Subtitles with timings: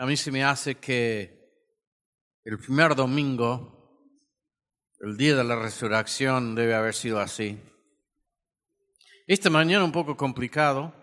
[0.00, 1.38] a mí se me hace que
[2.42, 4.00] el primer domingo,
[5.00, 7.60] el día de la resurrección, debe haber sido así.
[9.26, 10.94] Esta mañana un poco complicado,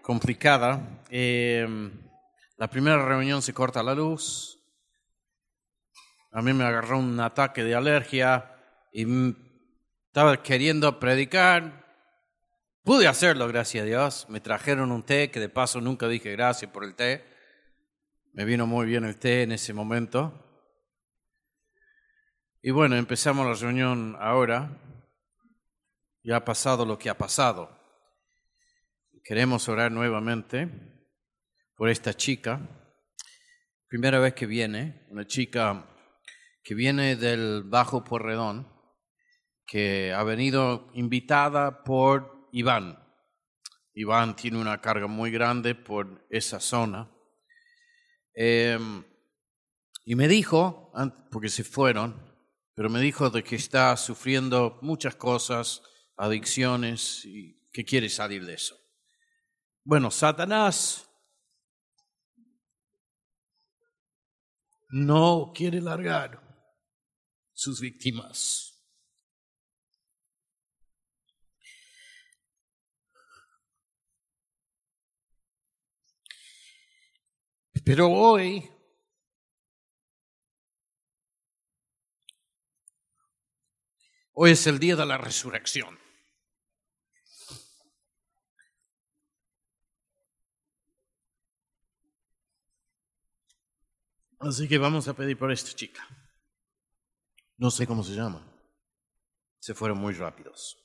[0.00, 1.02] complicada.
[1.10, 1.68] Eh,
[2.56, 4.58] la primera reunión se corta la luz.
[6.32, 8.50] A mí me agarró un ataque de alergia
[8.94, 9.04] y
[10.06, 11.89] estaba queriendo predicar
[12.82, 14.26] Pude hacerlo, gracias a Dios.
[14.30, 17.22] Me trajeron un té, que de paso nunca dije gracias por el té.
[18.32, 20.32] Me vino muy bien el té en ese momento.
[22.62, 24.80] Y bueno, empezamos la reunión ahora.
[26.22, 27.70] Ya ha pasado lo que ha pasado.
[29.24, 30.70] Queremos orar nuevamente
[31.76, 32.60] por esta chica.
[33.88, 35.86] Primera vez que viene, una chica
[36.62, 38.72] que viene del Bajo Porredón,
[39.66, 42.98] que ha venido invitada por Iván.
[43.94, 47.10] Iván tiene una carga muy grande por esa zona.
[48.34, 49.04] Em,
[50.04, 50.92] y me dijo,
[51.30, 52.30] porque se fueron,
[52.74, 55.82] pero me dijo de que está sufriendo muchas cosas,
[56.16, 58.76] adicciones, y que quiere salir de eso.
[59.84, 61.08] Bueno, Satanás
[64.88, 66.42] no quiere largar
[67.52, 68.69] sus víctimas.
[77.90, 78.70] Pero hoy
[84.32, 85.98] hoy es el día de la resurrección.
[94.38, 96.06] Así que vamos a pedir por esta chica.
[97.56, 98.40] No sé cómo se llama.
[99.58, 100.78] Se fueron muy rápidos.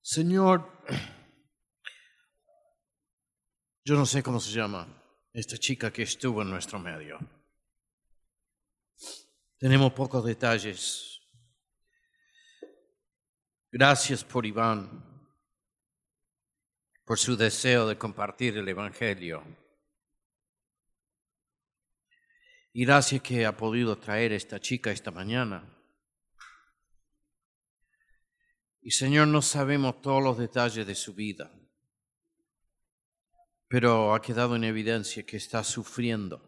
[0.00, 0.72] Señor,
[3.84, 4.88] yo no sé cómo se llama
[5.34, 7.18] esta chica que estuvo en nuestro medio.
[9.58, 11.20] Tenemos pocos detalles.
[13.70, 14.88] Gracias por Iván,
[17.04, 19.44] por su deseo de compartir el Evangelio.
[22.72, 25.62] Y gracias que ha podido traer esta chica esta mañana.
[28.80, 31.50] Y Señor, no sabemos todos los detalles de su vida
[33.74, 36.40] pero ha quedado en evidencia que está sufriendo.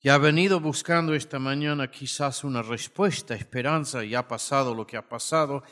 [0.00, 4.96] Y ha venido buscando esta mañana quizás una respuesta, esperanza, y ha pasado lo que
[4.96, 5.62] ha pasado,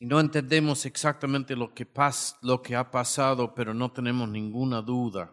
[0.00, 1.86] y no entendemos exactamente lo que,
[2.42, 5.32] lo que ha pasado, pero no tenemos ninguna duda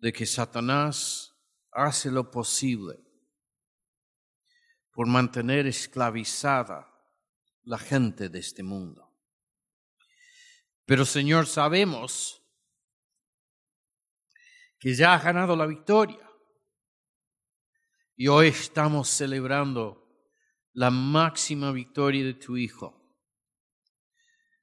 [0.00, 1.36] de que Satanás
[1.70, 2.98] hace lo posible
[4.92, 6.92] por mantener esclavizada
[7.62, 9.09] la gente de este mundo.
[10.90, 12.44] Pero Señor, sabemos
[14.80, 16.28] que ya has ganado la victoria.
[18.16, 20.04] Y hoy estamos celebrando
[20.72, 23.16] la máxima victoria de tu Hijo,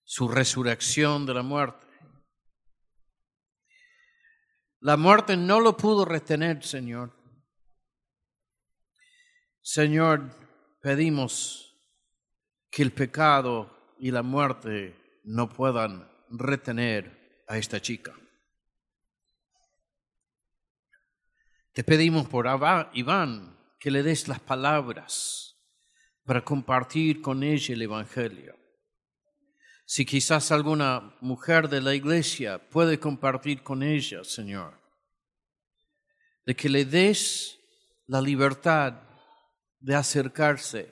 [0.03, 1.87] su resurrección de la muerte.
[4.81, 7.15] La muerte no lo pudo retener, Señor.
[9.61, 10.29] Señor,
[10.81, 11.73] pedimos
[12.69, 18.13] que el pecado y la muerte no puedan retener a esta chica.
[21.73, 22.47] Te pedimos por
[22.93, 25.55] Iván que le des las palabras
[26.23, 28.57] para compartir con ella el Evangelio.
[29.85, 34.77] Si quizás alguna mujer de la iglesia puede compartir con ella, Señor,
[36.45, 37.57] de que le des
[38.07, 39.01] la libertad
[39.79, 40.91] de acercarse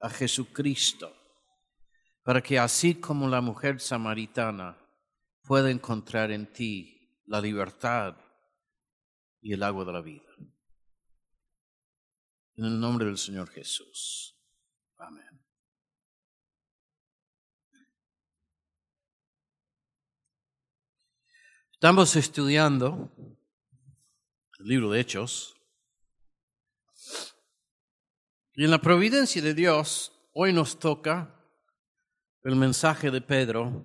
[0.00, 1.15] a Jesucristo
[2.26, 4.76] para que así como la mujer samaritana
[5.44, 8.16] pueda encontrar en ti la libertad
[9.40, 10.26] y el agua de la vida.
[12.56, 14.36] En el nombre del Señor Jesús.
[14.96, 15.40] Amén.
[21.70, 23.08] Estamos estudiando
[24.58, 25.54] el libro de Hechos.
[28.54, 31.35] Y en la providencia de Dios, hoy nos toca
[32.46, 33.84] el mensaje de Pedro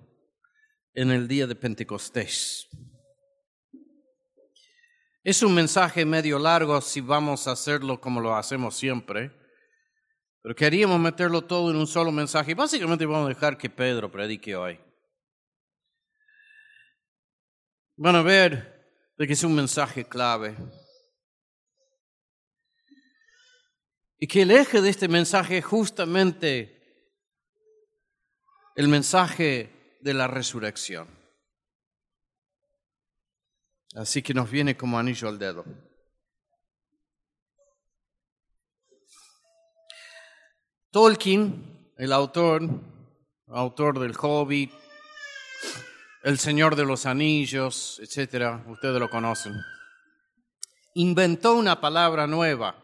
[0.94, 2.68] en el día de Pentecostés.
[5.24, 9.32] Es un mensaje medio largo si vamos a hacerlo como lo hacemos siempre,
[10.40, 12.54] pero queríamos meterlo todo en un solo mensaje.
[12.54, 14.78] Básicamente vamos a dejar que Pedro predique hoy.
[17.96, 20.56] Van a ver de que es un mensaje clave.
[24.20, 26.81] Y que el eje de este mensaje justamente
[28.74, 31.08] el mensaje de la resurrección.
[33.94, 35.64] Así que nos viene como anillo al dedo.
[40.90, 42.62] Tolkien, el autor,
[43.48, 44.72] autor del Hobbit,
[46.22, 49.54] el Señor de los Anillos, etcétera, ustedes lo conocen,
[50.94, 52.76] inventó una palabra nueva.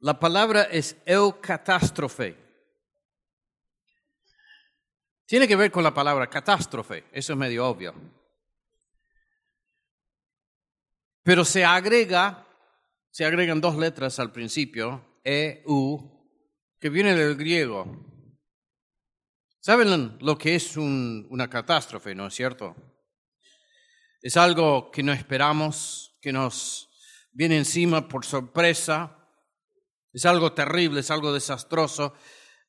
[0.00, 2.47] La palabra es eucatástrofe.
[5.28, 7.94] Tiene que ver con la palabra catástrofe, eso es medio obvio.
[11.22, 12.46] Pero se agrega,
[13.10, 16.00] se agregan dos letras al principio, E, U,
[16.80, 18.06] que viene del griego.
[19.60, 22.74] ¿Saben lo que es una catástrofe, no es cierto?
[24.22, 26.88] Es algo que no esperamos, que nos
[27.32, 29.28] viene encima por sorpresa,
[30.10, 32.14] es algo terrible, es algo desastroso,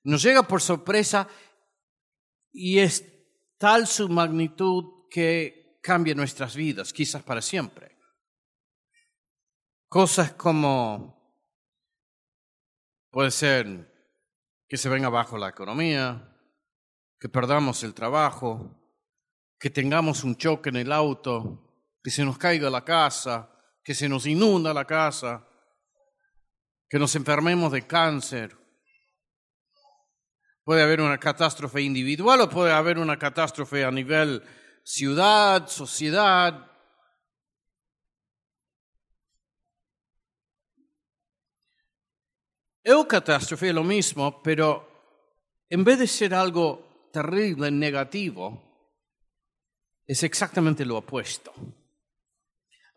[0.04, 1.30] nos llega por sorpresa
[2.52, 3.06] y es
[3.58, 7.98] tal su magnitud que cambia nuestras vidas, quizás para siempre.
[9.88, 11.44] Cosas como,
[13.10, 13.90] puede ser
[14.68, 16.38] que se venga abajo la economía,
[17.20, 18.80] que perdamos el trabajo,
[19.60, 23.52] que tengamos un choque en el auto, que se nos caiga la casa,
[23.84, 25.46] que se nos inunda la casa,
[26.88, 28.59] que nos enfermemos de cáncer,
[30.70, 34.44] Puede haber una catástrofe individual o puede haber una catástrofe a nivel
[34.84, 36.64] ciudad, sociedad.
[42.84, 44.88] Eucatástrofe es lo mismo, pero
[45.68, 48.62] en vez de ser algo terrible, negativo,
[50.06, 51.52] es exactamente lo opuesto.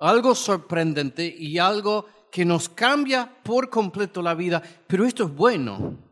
[0.00, 6.11] Algo sorprendente y algo que nos cambia por completo la vida, pero esto es bueno.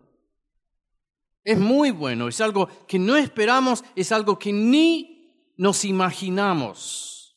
[1.42, 7.37] Es muy bueno, es algo que no esperamos, es algo que ni nos imaginamos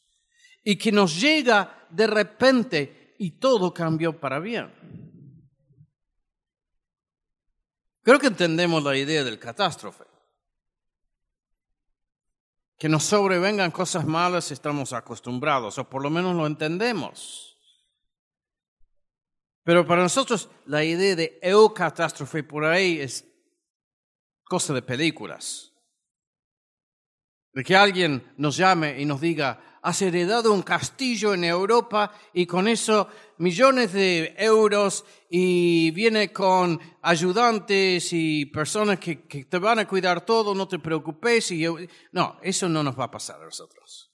[0.64, 4.72] y que nos llega de repente y todo cambió para bien.
[8.02, 10.04] Creo que entendemos la idea del catástrofe.
[12.78, 17.58] Que nos sobrevengan cosas malas estamos acostumbrados, o por lo menos lo entendemos.
[19.64, 23.33] Pero para nosotros la idea de eucatástrofe por ahí es
[24.44, 25.74] cosa de películas.
[27.54, 32.48] De que alguien nos llame y nos diga, has heredado un castillo en Europa y
[32.48, 39.88] con eso millones de euros y viene con ayudantes y personas que, te van a
[39.88, 41.52] cuidar todo, no te preocupes.
[41.52, 41.66] Y
[42.14, 44.12] No, eso no nos va a pasar a nosotros.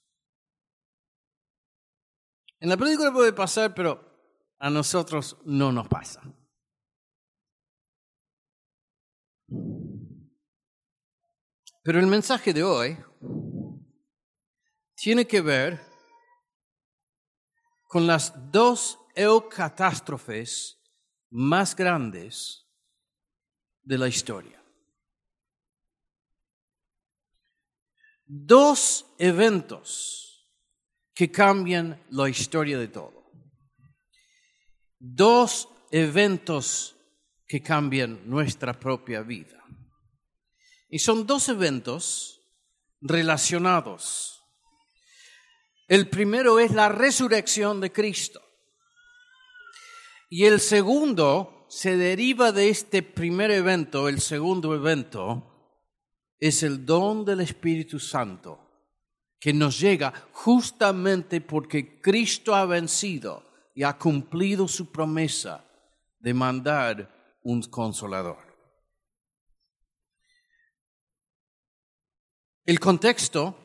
[2.58, 4.04] En la película puede pasar, pero
[4.58, 6.20] a nosotros no nos pasa.
[11.82, 12.98] Pero el mensaje de hoy
[14.94, 15.80] tiene que ver
[17.88, 20.78] con las dos eucatástrofes
[21.30, 22.66] más grandes
[23.82, 24.62] de la historia.
[28.26, 30.48] Dos eventos
[31.14, 33.32] que cambian la historia de todo.
[34.98, 36.96] Dos eventos
[37.46, 39.59] que cambian nuestra propia vida.
[40.90, 42.42] Y son dos eventos
[43.00, 44.42] relacionados.
[45.88, 48.40] El primero es la resurrección de Cristo.
[50.28, 55.46] Y el segundo se deriva de este primer evento, el segundo evento
[56.40, 58.58] es el don del Espíritu Santo,
[59.38, 65.64] que nos llega justamente porque Cristo ha vencido y ha cumplido su promesa
[66.18, 68.49] de mandar un consolador.
[72.70, 73.56] El contexto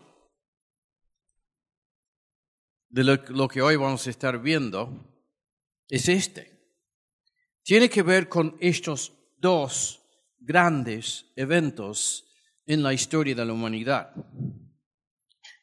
[2.89, 5.21] de lo, que hoy vamos a estar viendo
[5.87, 6.73] es este.
[7.61, 10.01] Tiene que ver con estos dos
[10.39, 12.25] grandes eventos
[12.65, 14.11] en la historia de la humanidad.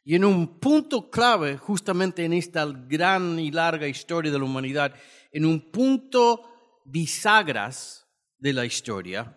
[0.04, 4.94] Y en un punto clave, justamente en esta gran y larga historia de la humanidad,
[5.32, 8.06] en un punto bisagras
[8.38, 9.36] de la historia,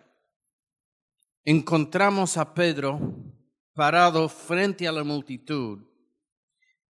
[1.42, 3.34] encontramos a Pedro
[3.76, 5.86] parado frente a la multitud,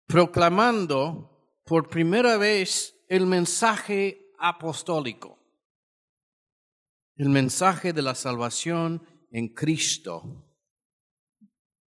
[0.05, 5.39] proclamando por primera vez el mensaje apostólico,
[7.15, 10.45] el mensaje de la salvación en Cristo,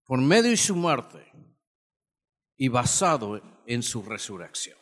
[0.04, 1.32] por medio de su muerte
[2.58, 4.80] y basado en su resurrección.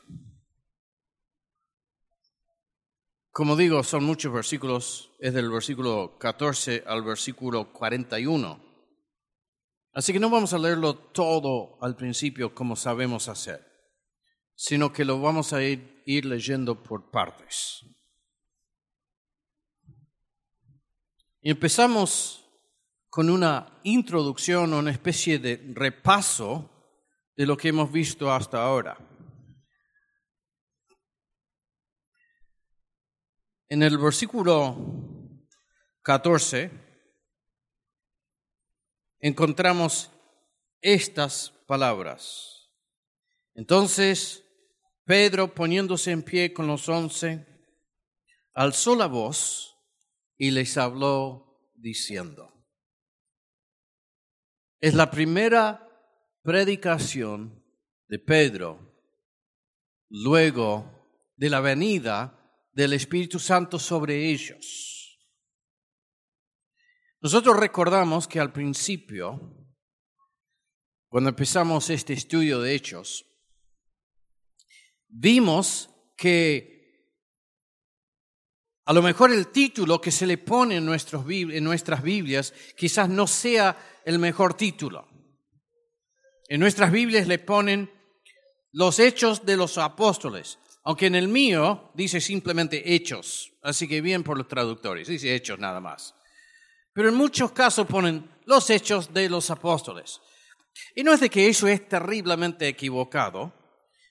[3.32, 8.65] Como digo, son muchos versículos, es del versículo 14 al versículo 41
[9.96, 13.66] Así que no vamos a leerlo todo al principio como sabemos hacer,
[14.54, 17.80] sino que lo vamos a ir, leyendo por partes.
[21.42, 22.46] Empezamos
[23.10, 26.70] con una introducción, una especie de repaso
[27.38, 28.98] de lo que hemos visto hasta ahora.
[33.70, 34.76] En el versículo
[36.02, 36.85] 14
[39.28, 40.12] encontramos
[40.82, 42.70] estas palabras.
[43.56, 44.44] Entonces
[45.04, 47.44] Pedro, poniéndose en pie con los once,
[48.54, 49.78] alzó la voz
[50.38, 52.54] y les habló diciendo,
[54.80, 55.90] es la primera
[56.44, 57.66] predicación
[58.08, 58.94] de Pedro
[60.08, 65.05] luego de la venida del Espíritu Santo sobre ellos.
[67.26, 69.42] Nosotros recordamos que al principio,
[71.10, 73.26] cuando empezamos este estudio de hechos,
[75.08, 77.10] vimos que
[78.86, 83.26] a lo mejor el título que se le pone en, en nuestras Biblias quizás no
[83.26, 85.08] sea el mejor título.
[86.48, 87.92] En nuestras Biblias le ponen
[88.72, 94.22] los hechos de los apóstoles, aunque en el mío dice simplemente hechos, así que bien
[94.22, 96.14] por los traductores, dice hechos nada más.
[96.96, 100.22] Pero en muchos casos ponen los hechos de los apóstoles.
[100.96, 103.54] Y no es de que eso es terriblemente equivocado,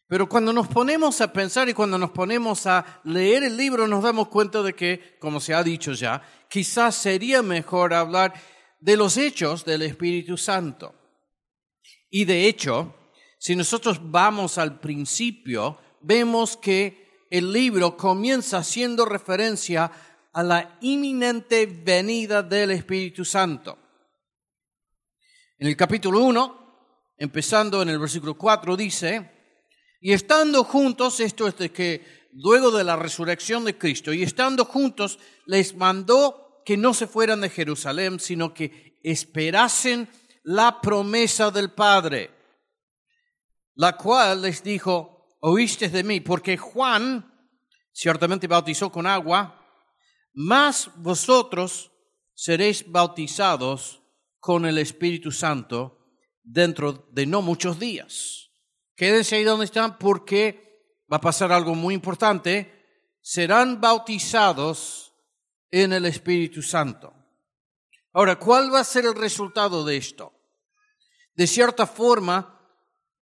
[0.06, 4.02] pero cuando nos ponemos a pensar y cuando nos ponemos a leer el libro nos
[4.02, 8.34] damos cuenta de que, como se ha dicho ya, quizás sería mejor hablar
[8.80, 10.94] de los hechos del Espíritu Santo.
[12.10, 12.94] Y de hecho,
[13.38, 19.90] si nosotros vamos al principio, vemos que el libro comienza haciendo referencia
[20.34, 23.78] a la inminente venida del Espíritu Santo.
[25.58, 29.30] En el capítulo 1, empezando en el versículo 4, dice,
[30.00, 34.64] y estando juntos, esto es de que luego de la resurrección de Cristo, y estando
[34.64, 40.08] juntos, les mandó que no se fueran de Jerusalén, sino que esperasen
[40.42, 42.32] la promesa del Padre,
[43.76, 47.32] la cual les dijo, oíste de mí, porque Juan
[47.92, 49.63] ciertamente bautizó con agua,
[50.34, 51.92] mas vosotros
[52.34, 54.02] seréis bautizados
[54.40, 55.98] con el Espíritu Santo
[56.42, 58.50] dentro de no muchos días.
[58.96, 62.70] Quédense ahí donde están porque va a pasar algo muy importante.
[63.22, 65.14] Serán bautizados
[65.70, 67.14] en el Espíritu Santo.
[68.12, 70.32] Ahora, ¿cuál va a ser el resultado de esto?
[71.34, 72.60] De cierta forma,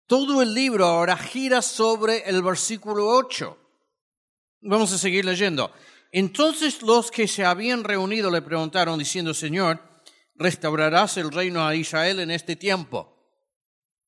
[0.08, 3.58] todo el libro ahora gira sobre el versículo 8.
[4.62, 5.72] Vamos a seguir leyendo.
[6.14, 9.82] Entonces los que se habían reunido le preguntaron diciendo, Señor,
[10.36, 13.14] ¿restaurarás el reino a Israel en este tiempo?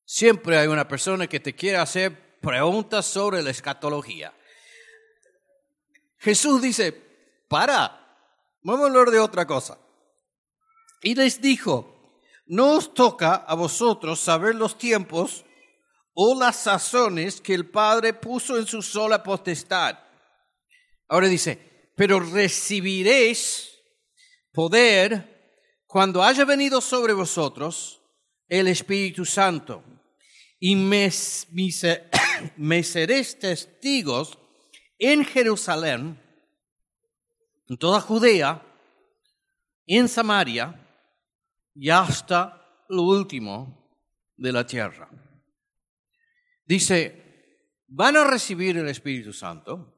[0.06, 4.32] Siempre hay una persona que te quiere hacer preguntas sobre la escatología.
[6.18, 6.92] Jesús dice,
[7.48, 8.06] para,
[8.66, 9.78] Vamos a hablar de otra cosa.
[11.00, 15.44] Y les dijo, no os toca a vosotros saber los tiempos
[16.14, 19.96] o las sazones que el Padre puso en su sola potestad.
[21.06, 23.72] Ahora dice, pero recibiréis
[24.52, 28.02] poder cuando haya venido sobre vosotros
[28.48, 29.82] el Espíritu Santo
[30.60, 31.10] y me,
[32.82, 34.38] seréis testigos
[34.98, 36.22] en Jerusalén
[37.68, 38.62] en toda Judea,
[39.86, 40.88] en Samaria
[41.74, 43.90] y hasta lo último
[44.36, 45.08] de la tierra.
[46.64, 49.95] Dice, van a recibir el Espíritu Santo,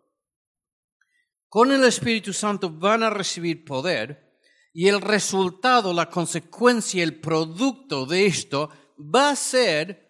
[1.48, 4.28] con el Espíritu Santo van a recibir poder
[4.72, 10.06] y el resultado, la consecuencia, el producto de esto va a ser,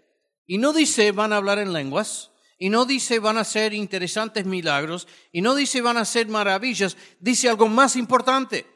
[0.46, 4.44] y no dice van a hablar en lenguas, y no dice van a ser interesantes
[4.44, 8.66] milagros, y no dice van a ser maravillas, dice algo más importante.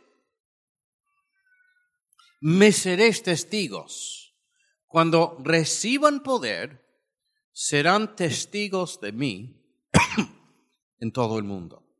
[2.40, 4.34] Me seréis testigos.
[4.86, 6.86] Cuando reciban poder,
[7.52, 9.62] serán testigos de mí
[11.00, 11.91] en todo el mundo.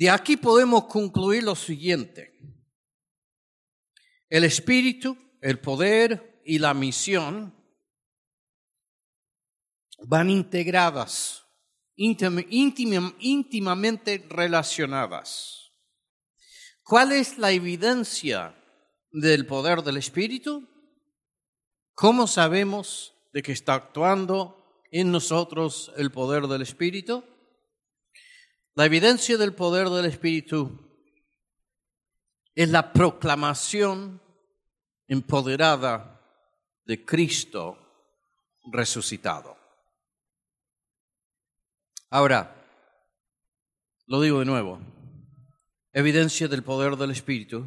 [0.00, 2.32] De aquí podemos concluir lo siguiente.
[4.30, 7.54] El espíritu, el poder y la misión
[10.04, 11.44] van integradas,
[11.96, 15.70] íntimamente relacionadas.
[16.82, 18.56] ¿Cuál es la evidencia
[19.12, 20.66] del poder del espíritu?
[21.92, 27.22] ¿Cómo sabemos de que está actuando en nosotros el poder del espíritu?
[28.74, 30.70] La evidencia del poder del Espíritu
[32.54, 34.22] es la proclamación
[35.08, 36.20] empoderada
[36.84, 37.76] de Cristo
[38.70, 39.56] resucitado.
[42.10, 42.56] Ahora,
[44.06, 44.80] lo digo de nuevo,
[45.92, 47.66] evidencia del poder del Espíritu,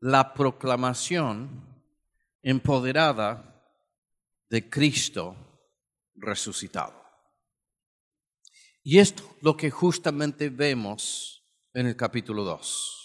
[0.00, 1.82] la proclamación
[2.42, 3.62] empoderada
[4.48, 5.36] de Cristo
[6.14, 7.01] resucitado.
[8.82, 12.98] Y esto es lo que justamente vemos en el capítulo 2.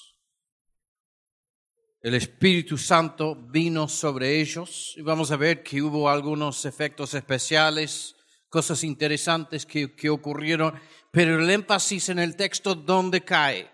[2.01, 8.15] El Espíritu Santo vino sobre ellos y vamos a ver que hubo algunos efectos especiales,
[8.49, 10.79] cosas interesantes que, que ocurrieron,
[11.11, 13.69] pero el énfasis en el texto, ¿dónde cae?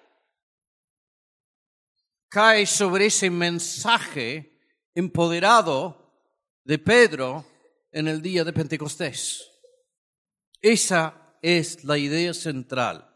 [2.28, 4.60] Cae sobre ese mensaje
[4.96, 6.12] empoderado
[6.64, 7.46] de Pedro
[7.92, 9.48] en el día de Pentecostés.
[10.62, 13.08] Esa es la idea central.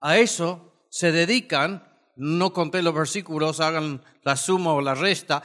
[0.00, 5.42] A eso se dedican no conté los versículos, hagan la suma o la resta.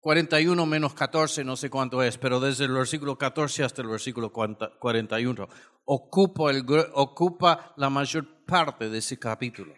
[0.00, 4.32] 41 menos 14, no sé cuánto es, pero desde el versículo 14 hasta el versículo
[4.32, 5.48] 41
[5.84, 6.52] ocupa,
[6.94, 9.74] ocupa la mayor parte de ese capítulo.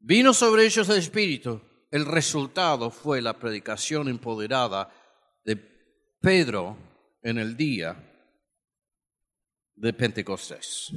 [0.00, 1.60] Vino sobre ellos el Espíritu.
[1.90, 4.90] El resultado fue la predicación empoderada
[5.44, 5.56] de
[6.20, 6.76] Pedro
[7.22, 7.96] en el día
[9.74, 10.90] de Pentecostés.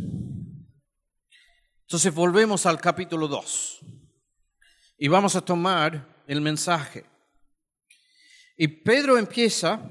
[1.82, 3.80] Entonces volvemos al capítulo 2
[4.98, 7.06] y vamos a tomar el mensaje.
[8.58, 9.82] Y Pedro empieza,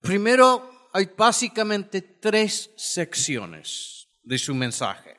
[0.00, 5.16] primero hay básicamente tres secciones de su mensaje.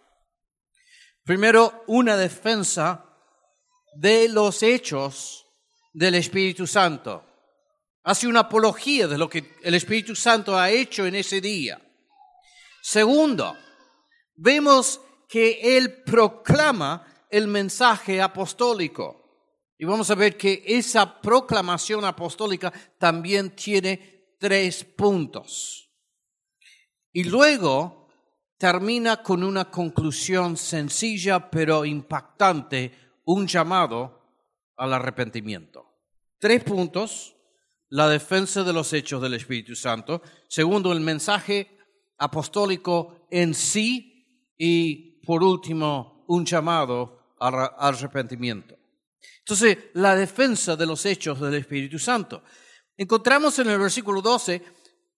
[1.24, 3.04] Primero, una defensa
[3.96, 5.46] de los hechos
[5.94, 7.27] del Espíritu Santo.
[8.08, 11.78] Hace una apología de lo que el Espíritu Santo ha hecho en ese día.
[12.82, 13.58] Segundo,
[14.34, 19.52] vemos que él proclama el mensaje apostólico.
[19.78, 25.92] Y vamos a ver que esa proclamación apostólica también tiene tres puntos.
[27.12, 28.08] Y luego
[28.58, 34.22] termina con una conclusión sencilla pero impactante, un llamado
[34.78, 35.86] al arrepentimiento.
[36.40, 37.37] Tres puntos,
[37.90, 40.22] la defensa de los hechos del Espíritu Santo.
[40.48, 41.78] Segundo, el mensaje
[42.18, 48.78] apostólico en sí y por último, un llamado al arrepentimiento.
[49.40, 52.44] Entonces, la defensa de los hechos del Espíritu Santo.
[52.96, 54.64] Encontramos en el versículo 12,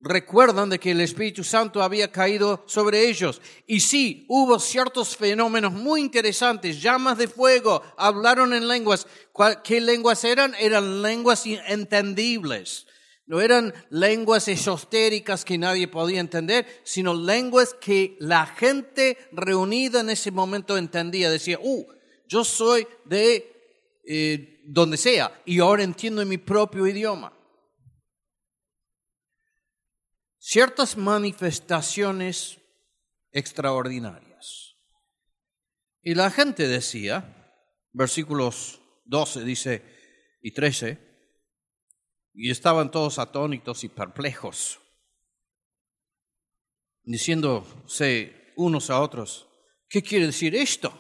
[0.02, 3.42] recuerdan de que el Espíritu Santo había caído sobre ellos.
[3.68, 9.08] Y sí, hubo ciertos fenómenos muy interesantes, llamas de fuego, hablaron en lenguas.
[9.64, 10.56] ¿Qué lenguas eran?
[10.60, 12.88] Eran lenguas entendibles.
[13.26, 20.10] No eran lenguas esotéricas que nadie podía entender, sino lenguas que la gente reunida en
[20.10, 21.30] ese momento entendía.
[21.30, 21.86] Decía, uh,
[22.28, 27.32] yo soy de eh, donde sea y ahora entiendo en mi propio idioma.
[30.52, 32.58] Ciertas manifestaciones
[33.32, 34.78] extraordinarias.
[36.02, 37.54] Y la gente decía,
[37.94, 39.84] versículos 12 dice
[40.42, 40.98] y 13,
[42.34, 44.80] y estaban todos atónitos y perplejos,
[47.04, 49.48] diciéndose unos a otros,
[49.88, 50.92] ¿qué quiere decir esto?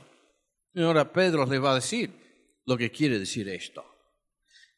[0.76, 3.84] Y ahora Pedro les va a decir lo que quiere decir esto.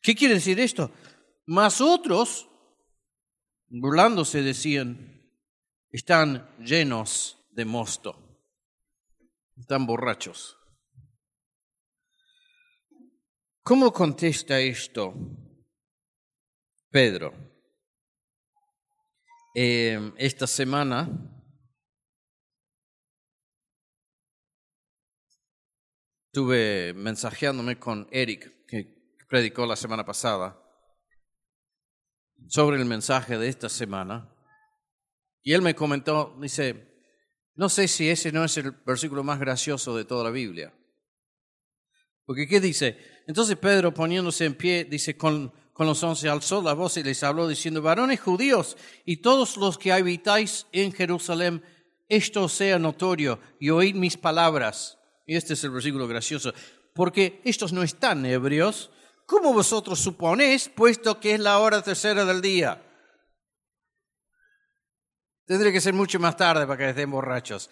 [0.01, 0.93] ¿Qué quiere decir esto?
[1.45, 2.47] Más otros,
[3.71, 5.21] burlándose, decían,
[5.89, 8.39] están llenos de mosto,
[9.57, 10.57] están borrachos.
[13.63, 15.13] ¿Cómo contesta esto
[16.91, 17.33] Pedro.
[19.55, 21.09] Eh, esta semana
[26.27, 30.61] estuve mensajeándome con Eric, que predicó la semana pasada,
[32.47, 34.33] sobre el mensaje de esta semana.
[35.41, 37.01] Y él me comentó, dice,
[37.55, 40.73] no sé si ese no es el versículo más gracioso de toda la Biblia.
[42.25, 42.97] Porque ¿qué dice?
[43.27, 45.51] Entonces Pedro poniéndose en pie, dice, con
[45.81, 49.79] con los once alzó la voz y les habló diciendo, varones judíos y todos los
[49.79, 51.63] que habitáis en Jerusalén,
[52.07, 54.99] esto sea notorio y oíd mis palabras.
[55.25, 56.53] Y este es el versículo gracioso,
[56.93, 58.91] porque estos no están ebrios,
[59.31, 62.83] como vosotros suponéis, puesto que es la hora tercera del día.
[65.45, 67.69] Tendría que ser mucho más tarde para que estén borrachos.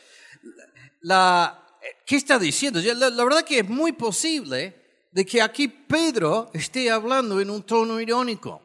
[1.02, 1.68] La,
[2.06, 2.80] ¿Qué está diciendo?
[2.80, 7.64] La, la verdad que es muy posible de que aquí Pedro esté hablando en un
[7.64, 8.62] tono irónico.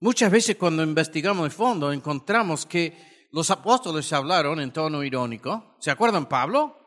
[0.00, 5.76] Muchas veces cuando investigamos de fondo encontramos que los apóstoles hablaron en tono irónico.
[5.80, 6.78] ¿Se acuerdan Pablo?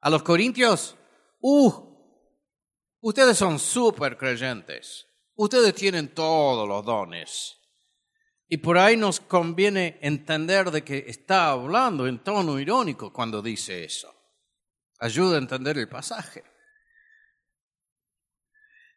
[0.00, 0.96] A los corintios,
[1.42, 1.93] uh,
[3.04, 5.06] ustedes son súper creyentes.
[5.36, 7.60] Ustedes tienen todos los dones.
[8.48, 13.84] Y por ahí nos conviene entender de que está hablando en tono irónico cuando dice
[13.84, 14.12] eso.
[15.00, 16.44] Ayuda a entender el pasaje.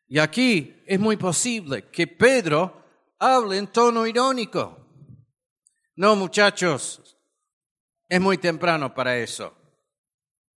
[0.07, 2.85] Y aquí es muy posible que Pedro
[3.19, 4.87] hable en tono irónico.
[5.95, 7.17] No, muchachos,
[8.07, 9.53] es muy temprano para eso.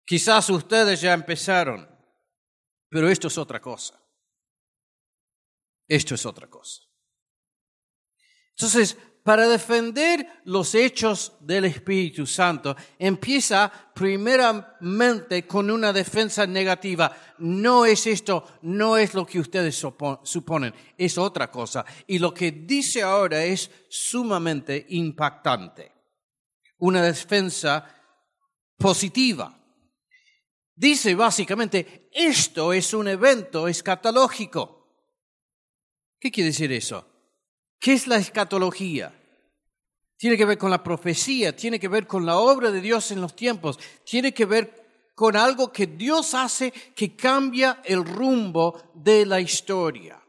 [0.05, 1.89] Quizás ustedes ya empezaron,
[2.89, 4.01] pero esto es otra cosa.
[5.87, 6.83] Esto es otra cosa.
[8.51, 8.97] Entonces,
[9.29, 17.15] para defender los hechos del Espíritu Santo, empieza primeramente con una defensa negativa.
[17.37, 19.77] No es esto, no es lo que ustedes
[20.23, 21.85] suponen, es otra cosa.
[22.07, 25.93] Y lo que dice ahora es sumamente impactante.
[26.79, 27.87] Una defensa
[28.79, 29.58] positiva.
[30.79, 34.87] Dice básicamente, esto es un evento escatológico.
[36.21, 37.05] ¿Qué quiere decir eso?
[37.81, 39.13] ¿Qué es la escatología?
[40.17, 43.21] Tiene que ver con la profecía, tiene que ver con la obra de Dios en
[43.21, 49.27] los tiempos, tiene que ver con algo que Dios hace que cambia el rumbo de
[49.27, 50.23] la historia.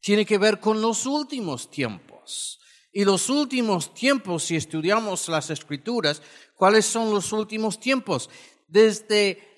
[0.00, 2.58] Tiene que ver con los últimos tiempos.
[2.92, 6.20] Y los últimos tiempos, si estudiamos las escrituras,
[6.56, 8.28] ¿cuáles son los últimos tiempos?
[8.70, 9.50] Desde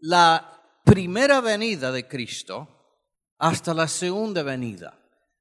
[0.00, 2.68] la primera venida de Cristo
[3.38, 4.98] hasta la segunda venida.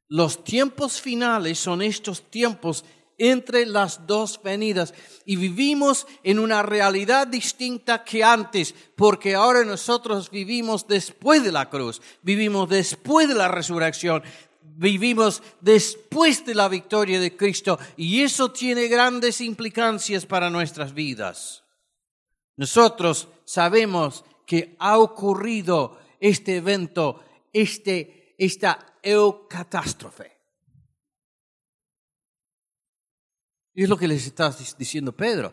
[0.07, 2.83] Los tiempos finales son estos tiempos
[3.17, 4.93] entre las dos venidas
[5.25, 11.69] y vivimos en una realidad distinta que antes, porque ahora nosotros vivimos después de la
[11.69, 14.23] cruz, vivimos después de la resurrección,
[14.63, 21.60] vivimos después de la victoria de Cristo y eso tiene grandes implicancias para nuestras vidas.
[22.61, 30.37] Nosotros sabemos que ha ocurrido este evento, este, esta eucatástrofe.
[33.73, 35.51] Y es lo que les está diciendo Pedro.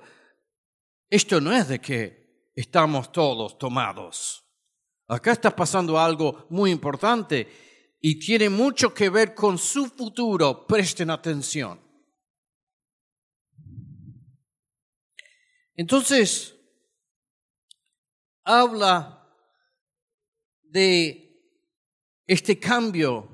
[1.09, 4.44] Esto no es de que estamos todos tomados.
[5.07, 10.66] Acá está pasando algo muy importante y tiene mucho que ver con su futuro.
[10.66, 11.81] Presten atención.
[15.75, 16.55] Entonces,
[18.49, 19.29] habla
[20.63, 21.53] de
[22.27, 23.29] este cambio,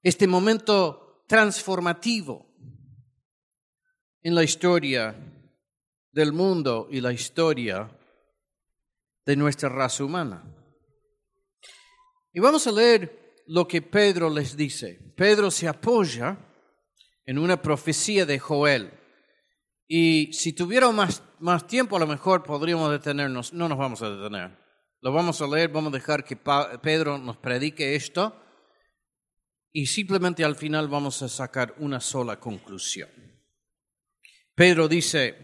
[0.00, 2.46] este momento transformativo
[4.22, 5.14] en la historia
[6.12, 7.90] del mundo y la historia
[9.26, 10.44] de nuestra raza humana.
[12.32, 15.12] Y vamos a leer lo que Pedro les dice.
[15.16, 16.38] Pedro se apoya
[17.26, 18.97] en una profecía de Joel.
[19.88, 23.54] Y si tuviera más, más tiempo, a lo mejor podríamos detenernos.
[23.54, 24.56] No nos vamos a detener.
[25.00, 28.44] Lo vamos a leer, vamos a dejar que Pedro nos predique esto
[29.72, 33.08] y simplemente al final vamos a sacar una sola conclusión.
[34.54, 35.36] Pedro dice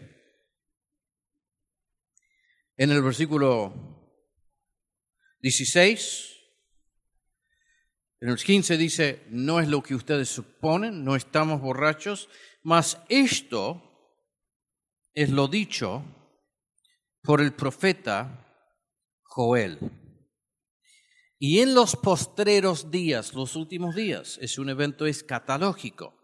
[2.75, 3.73] en el versículo
[5.39, 6.35] 16,
[8.19, 12.27] en el 15 dice, no es lo que ustedes suponen, no estamos borrachos,
[12.61, 13.84] mas esto
[15.15, 16.03] es lo dicho
[17.23, 18.45] por el profeta
[19.23, 19.79] Joel.
[21.39, 26.17] Y en los postreros días, los últimos días, es un evento escatológico.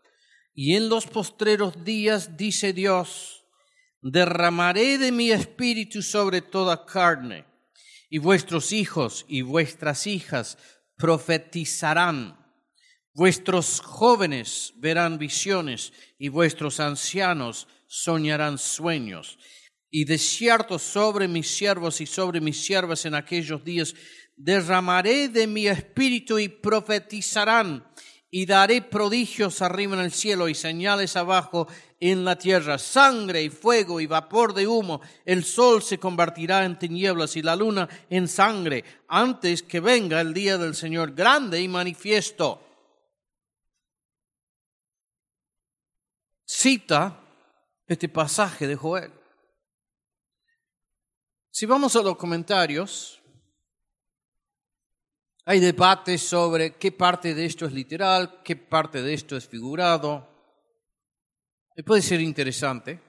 [0.53, 3.45] Y en los postreros días, dice Dios,
[4.01, 7.45] derramaré de mi espíritu sobre toda carne,
[8.09, 10.57] y vuestros hijos y vuestras hijas
[10.97, 12.37] profetizarán,
[13.13, 19.37] vuestros jóvenes verán visiones, y vuestros ancianos soñarán sueños
[19.89, 23.93] y de cierto sobre mis siervos y sobre mis siervas en aquellos días
[24.37, 27.85] derramaré de mi espíritu y profetizarán
[28.29, 31.67] y daré prodigios arriba en el cielo y señales abajo
[31.99, 35.01] en la tierra, sangre y fuego y vapor de humo.
[35.25, 40.33] El sol se convertirá en tinieblas y la luna en sangre antes que venga el
[40.33, 42.65] día del Señor grande y manifiesto.
[46.45, 47.20] Cita
[47.93, 49.11] este pasaje de Joel.
[51.51, 53.21] Si vamos a los comentarios,
[55.45, 60.27] hay debates sobre qué parte de esto es literal, qué parte de esto es figurado.
[61.85, 63.01] Puede ser interesante.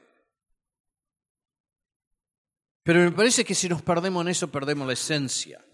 [2.82, 5.64] Pero me parece que si nos perdemos en eso, perdemos la esencia.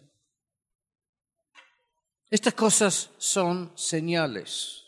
[2.28, 4.84] Estas cosas son señales.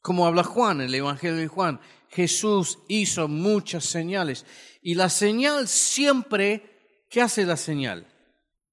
[0.00, 1.80] Como habla Juan, el Evangelio de Juan,
[2.14, 4.46] Jesús hizo muchas señales.
[4.80, 8.06] Y la señal siempre, ¿qué hace la señal?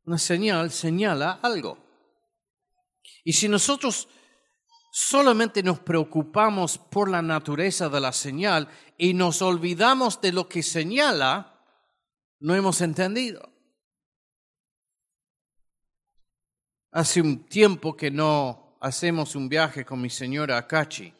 [0.05, 1.79] Una señal señala algo.
[3.23, 4.07] Y si nosotros
[4.91, 10.61] solamente nos preocupamos por la naturaleza de la señal y nos olvidamos de lo que
[10.61, 11.65] señala,
[12.39, 13.51] no hemos entendido.
[16.91, 21.11] Hace un tiempo que no hacemos un viaje con mi señora a Cachi.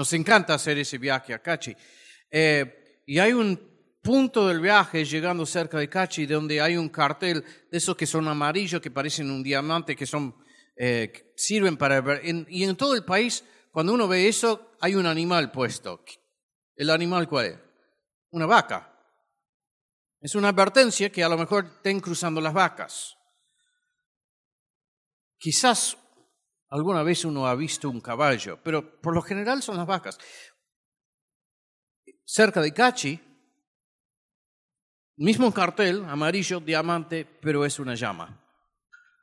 [0.00, 1.76] Nos encanta hacer ese viaje a Cachi.
[2.30, 7.44] Eh, y hay un punto del viaje llegando cerca de Cachi donde hay un cartel
[7.70, 10.34] de esos que son amarillos, que parecen un diamante, que son
[10.74, 12.22] eh, sirven para ver.
[12.24, 16.02] y en todo el país, cuando uno ve eso, hay un animal puesto.
[16.76, 17.58] ¿El animal cuál es?
[18.30, 18.98] Una vaca.
[20.18, 23.18] Es una advertencia que a lo mejor estén cruzando las vacas.
[25.36, 25.98] Quizás
[26.70, 30.18] alguna vez uno ha visto un caballo, pero por lo general son las vacas.
[32.24, 33.20] Cerca de Cachi,
[35.16, 38.40] mismo cartel, amarillo, diamante, pero es una llama.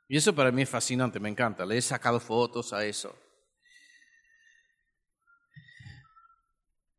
[0.06, 1.66] Y eso para mí es fascinante, me encanta.
[1.66, 3.14] Le he sacado fotos a eso.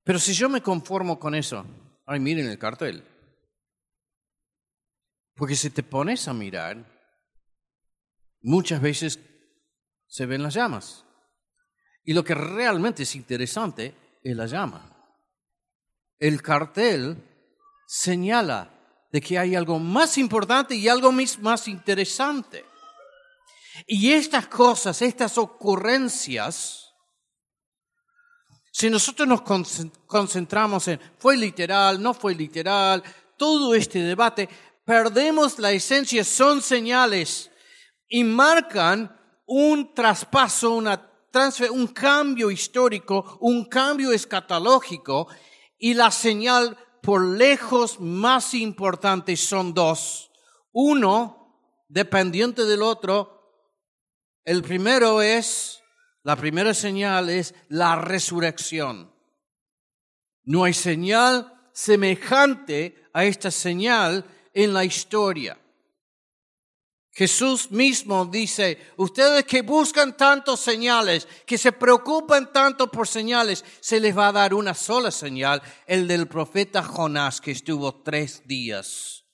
[0.03, 1.65] Pero si yo me conformo con eso,
[2.05, 3.03] ay, miren el cartel.
[5.35, 6.83] Porque si te pones a mirar,
[8.41, 9.17] muchas veces
[10.09, 11.05] se ven las llamas.
[12.03, 14.95] Y lo que realmente es interesante es la llama.
[16.17, 17.23] El cartel
[17.87, 18.69] señala
[19.11, 22.65] de que hay algo más importante y algo más interesante.
[23.87, 26.89] Y estas cosas, estas ocurrencias,
[28.71, 29.41] si nosotros nos
[30.07, 33.03] concentramos en fue literal, no fue literal,
[33.37, 34.49] todo este debate,
[34.83, 37.49] perdemos la esencia, son señales
[38.07, 39.18] y marcan
[39.49, 41.09] un traspaso, una
[41.71, 45.27] un cambio histórico, un cambio escatológico
[45.77, 50.31] y la señal por lejos más importante son dos.
[50.71, 53.67] Uno, dependiente del otro.
[54.43, 55.81] El primero es,
[56.23, 59.13] la primera señal es la resurrección.
[60.43, 65.59] No hay señal semejante a esta señal en la historia.
[67.19, 73.99] Jesús mismo dice, ustedes que buscan tantos señales, que se preocupan tanto por señales, se
[73.99, 79.25] les va a dar una sola señal, el del profeta Jonás, que estuvo tres días.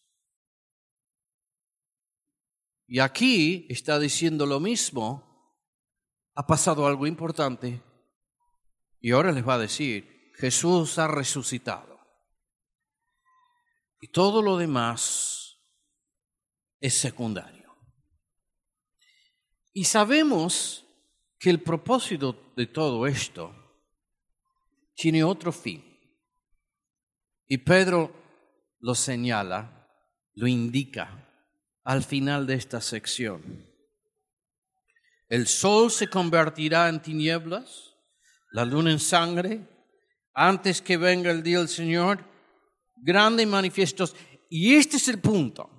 [2.88, 5.54] Y aquí está diciendo lo mismo,
[6.34, 7.84] ha pasado algo importante,
[9.00, 12.00] y ahora les va a decir, Jesús ha resucitado.
[14.02, 15.60] Y todo lo demás
[16.80, 17.65] es secundario.
[19.78, 20.86] Y sabemos
[21.38, 23.54] que el propósito de todo esto
[24.96, 25.84] tiene otro fin.
[27.46, 28.10] Y Pedro
[28.80, 29.90] lo señala,
[30.34, 31.30] lo indica
[31.84, 33.70] al final de esta sección.
[35.28, 37.98] El sol se convertirá en tinieblas,
[38.54, 39.60] la luna en sangre,
[40.34, 42.24] antes que venga el día del Señor,
[42.96, 44.16] grande y manifiestos.
[44.50, 45.70] Y este es el punto.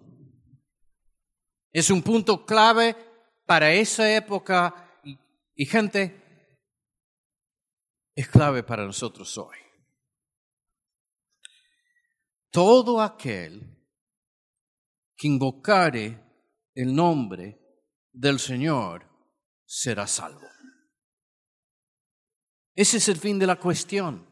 [1.72, 3.05] Es un punto clave
[3.46, 5.00] para esa época
[5.54, 6.22] y, gente
[8.14, 9.56] es clave para nosotros hoy.
[12.50, 13.62] Todo aquel
[15.16, 16.20] que invocare
[16.74, 17.58] el nombre
[18.12, 19.06] del Señor
[19.64, 20.46] será salvo.
[22.74, 24.26] Ese es el fin de la cuestión.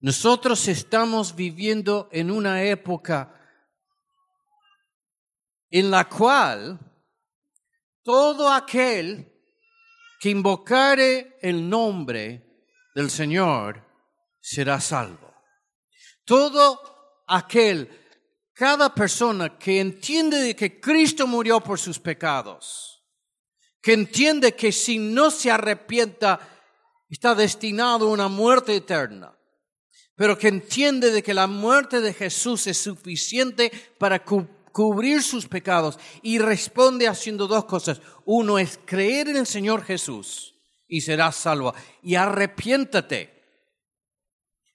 [0.00, 3.38] Nosotros estamos viviendo en una época
[5.70, 6.91] en la cual
[8.02, 9.32] todo aquel
[10.20, 13.84] que invocare el nombre del Señor
[14.40, 15.32] será salvo.
[16.24, 17.88] Todo aquel,
[18.54, 23.02] cada persona que entiende de que Cristo murió por sus pecados,
[23.80, 26.38] que entiende que si no se arrepienta
[27.08, 29.36] está destinado a una muerte eterna,
[30.14, 35.46] pero que entiende de que la muerte de Jesús es suficiente para cumplir cubrir sus
[35.46, 38.00] pecados y responde haciendo dos cosas.
[38.24, 40.54] Uno es creer en el Señor Jesús
[40.88, 41.74] y serás salvo.
[42.02, 43.30] Y arrepiéntate.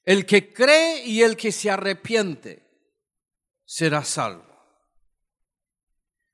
[0.03, 2.65] El que cree y el que se arrepiente
[3.65, 4.45] será salvo.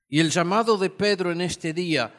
[0.08, 2.14] Y el llamado de Pedro en este día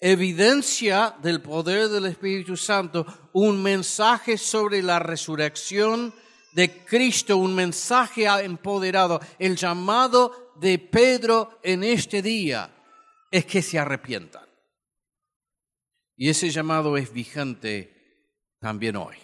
[0.00, 6.14] evidencia del poder del Espíritu Santo un mensaje sobre la resurrección
[6.52, 9.20] de Cristo, un mensaje empoderado.
[9.38, 12.70] El llamado de Pedro en este día
[13.30, 14.46] es que se arrepientan.
[16.16, 17.94] Y ese llamado es vigente
[18.60, 19.16] también hoy.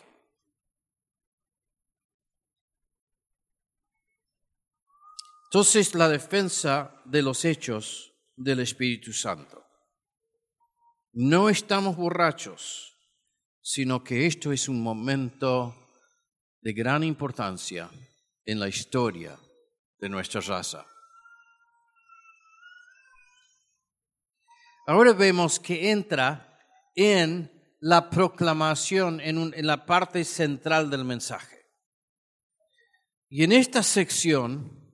[5.46, 9.64] Entonces, la defensa de los hechos del Espíritu Santo.
[11.12, 12.98] No estamos borrachos,
[13.60, 15.83] sino que esto es un momento
[16.64, 17.90] de gran importancia
[18.46, 19.38] en la historia
[19.98, 20.87] de nuestra raza.
[24.87, 26.59] Ahora vemos que entra
[26.94, 31.66] en la proclamación, en, en la parte central del mensaje.
[33.29, 34.90] Y en esta sección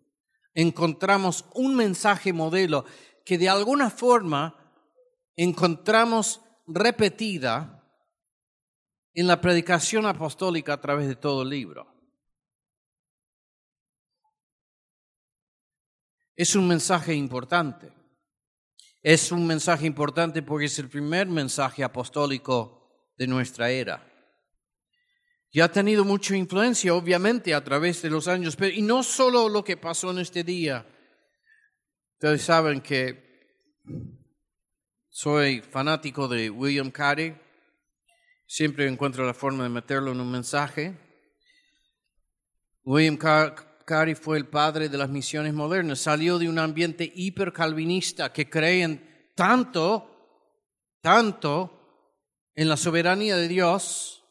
[0.55, 2.85] encontramos un mensaje modelo
[3.25, 4.57] que de alguna forma
[5.37, 7.80] encontramos repetida
[9.14, 11.87] en la predicación apostólica a través de todo el libro.
[16.37, 17.92] Es un mensaje importante.
[19.03, 24.07] Es un mensaje importante porque es el primer mensaje apostólico de nuestra era.
[25.51, 29.49] Y ha tenido mucha influencia, obviamente, a través de los años, pero y no solo
[29.49, 30.87] lo que pasó en este día.
[32.14, 33.31] Ustedes saben que
[35.09, 37.37] soy fanático de William Carey.
[38.53, 40.93] Siempre encuentro la forma de meterlo en un mensaje.
[42.83, 46.01] William Carey fue el padre de las misiones modernas.
[46.01, 54.25] Salió de un ambiente hipercalvinista que creen tanto, tanto en la soberanía de Dios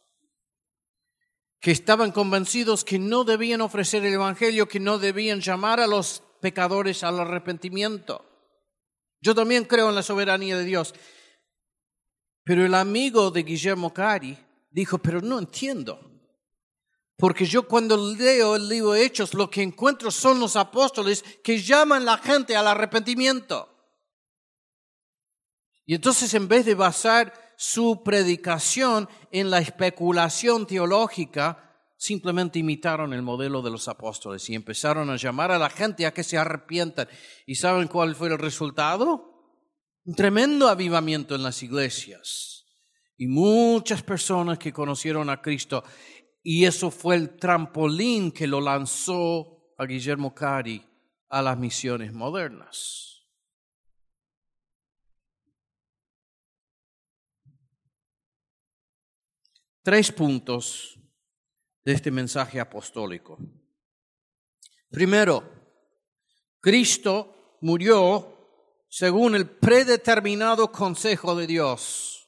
[1.61, 6.23] que estaban convencidos que no debían ofrecer el Evangelio, que no debían llamar a los
[6.41, 8.25] pecadores al arrepentimiento.
[9.21, 10.93] Yo también creo en la soberanía de Dios.
[12.49, 14.35] Pero el amigo de Guillermo Cari
[14.71, 15.99] dijo, pero no entiendo.
[17.15, 21.61] Porque yo cuando leo el libro de Hechos, lo que encuentro son los apóstoles que
[21.61, 23.69] llaman a la gente al arrepentimiento.
[25.85, 33.21] Y entonces en vez de basar su predicación en la especulación teológica, simplemente imitaron el
[33.21, 37.07] modelo de los apóstoles y empezaron a llamar a la gente a que se arrepientan.
[37.45, 39.28] ¿Y saben cuál fue el resultado?
[40.09, 42.65] Un tremendo avivamiento en las iglesias.
[43.15, 45.83] Y muchas personas que conocieron a Cristo.
[46.41, 50.83] Y eso fue el trampolín que lo lanzó a Guillermo Cari
[51.29, 53.05] a las misiones modernas.
[59.83, 60.99] tres puntos
[61.83, 63.39] de este mensaje apostólico.
[64.91, 65.43] Primero,
[66.59, 68.38] Cristo murió
[68.89, 72.27] según el predeterminado consejo de Dios.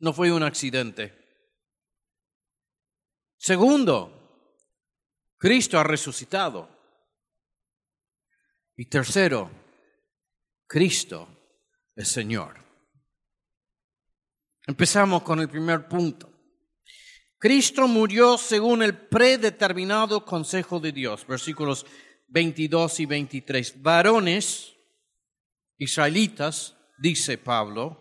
[0.00, 1.16] No fue un accidente.
[3.36, 4.56] Segundo,
[5.38, 6.68] Cristo ha resucitado.
[8.76, 9.50] Y tercero,
[10.66, 11.28] Cristo
[11.94, 12.58] es Señor.
[14.66, 16.30] Empezamos con el primer punto.
[17.38, 21.26] Cristo murió según el predeterminado consejo de Dios.
[21.26, 21.86] Versículos
[22.28, 23.82] 22 y 23.
[23.82, 24.76] Varones
[25.80, 27.98] israelitas, dice Pablo,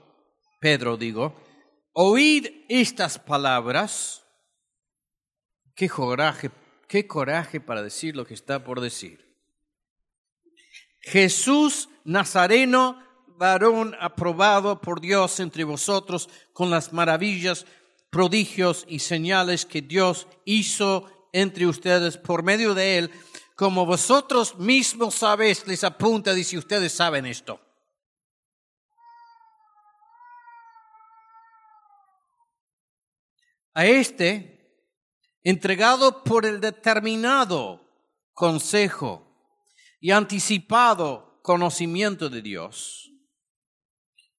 [0.59, 1.41] Pedro digo,
[1.93, 4.23] oíd estas palabras.
[5.73, 6.51] Qué coraje,
[7.07, 9.25] coraje para decir lo que está por decir.
[11.01, 13.01] Jesús Nazareno,
[13.37, 17.65] varón aprobado por Dios entre vosotros con las maravillas
[18.09, 23.11] prodigios y señales que Dios hizo entre ustedes por medio de él,
[23.55, 27.68] como vosotros mismos sabéis, les apunta, dice, ustedes saben esto.
[33.79, 34.75] A este,
[35.41, 37.79] entregado por el determinado
[38.33, 39.25] consejo
[40.01, 43.09] y anticipado conocimiento de Dios,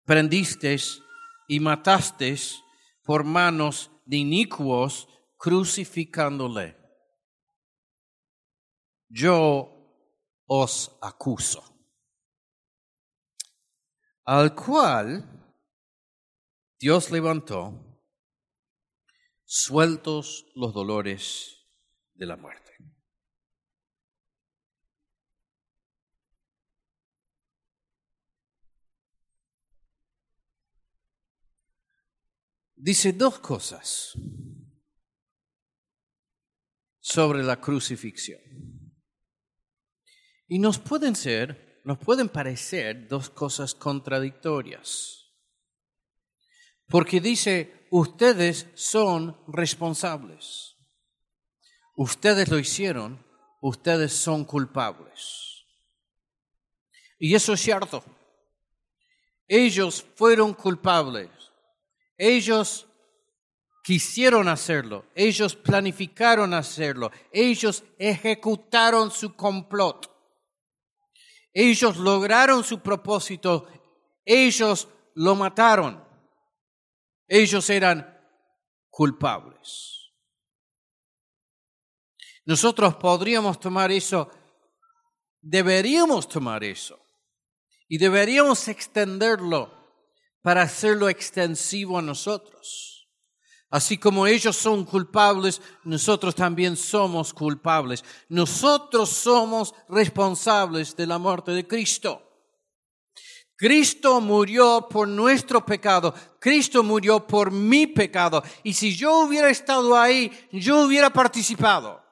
[0.05, 1.01] prendisteis
[1.49, 2.63] y matasteis
[3.03, 6.77] por manos de inicuos crucificándole.
[9.09, 9.73] Yo
[10.45, 11.65] os acuso.
[14.27, 15.57] Al cual
[16.79, 17.90] Dios levantó,
[19.53, 21.67] sueltos los dolores
[22.15, 22.71] de la muerte.
[32.81, 34.15] dice dos cosas
[36.99, 38.41] sobre la crucifixión.
[40.49, 45.20] Y nos pueden ser, nos pueden parecer dos cosas contradictorias.
[46.91, 50.77] Porque dice, ustedes son responsables.
[51.97, 53.25] Ustedes lo hicieron,
[53.63, 55.65] ustedes son culpables.
[57.19, 58.05] Y eso es cierto.
[59.47, 61.31] Ellos fueron culpables
[62.21, 62.87] ellos
[63.83, 70.15] quisieron hacerlo, ellos planificaron hacerlo, ellos ejecutaron su complot,
[71.55, 73.67] ellos lograron su propósito,
[74.27, 76.05] ellos lo mataron,
[77.31, 78.21] ellos eran
[78.91, 80.11] culpables.
[82.45, 84.29] Nosotros podríamos tomar eso,
[85.41, 86.99] deberíamos tomar eso
[87.89, 89.73] y deberíamos extenderlo
[90.43, 93.09] para hacerlo extensivo a nosotros.
[93.71, 98.03] Así como ellos son culpables, nosotros también somos culpables.
[98.29, 102.30] Nosotros somos responsables de la muerte de Cristo.
[103.61, 106.15] Cristo murió por nuestro pecado.
[106.39, 108.43] Cristo murió por mi pecado.
[108.63, 112.03] Y si yo hubiera estado ahí, yo hubiera participado.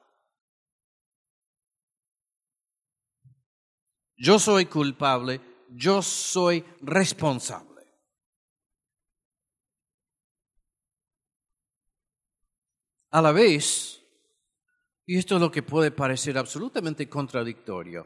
[4.15, 5.41] Yo soy culpable,
[5.71, 7.83] yo soy responsable.
[13.09, 14.03] A la vez,
[15.07, 18.05] y esto es lo que puede parecer absolutamente contradictorio,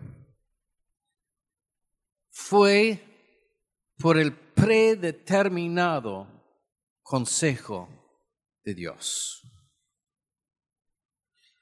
[2.31, 3.12] fue
[4.03, 6.27] por el predeterminado
[7.01, 7.87] consejo
[8.65, 9.41] de Dios.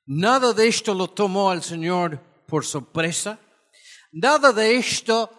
[0.07, 3.37] Nada de esto lo tomó al Señor por sorpresa,
[4.11, 5.29] nada de esto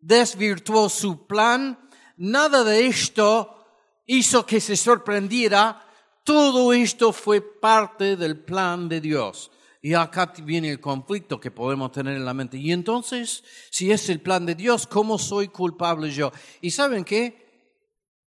[0.00, 3.64] desvirtuó su plan, nada de esto
[4.06, 5.86] hizo que se sorprendiera
[6.24, 9.52] todo esto fue parte del plan de Dios.
[9.82, 12.58] Y acá viene el conflicto que podemos tener en la mente.
[12.58, 16.32] Y entonces, si es el plan de Dios, ¿cómo soy culpable yo?
[16.60, 17.74] Y saben qué?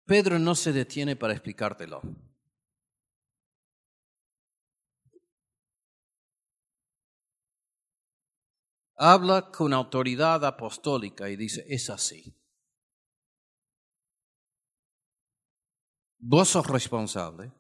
[0.06, 2.02] Pedro no se detiene para explicártelo.
[8.96, 12.36] Habla con autoridad apostólica y dice, es así.
[16.20, 17.52] Vos sos responsable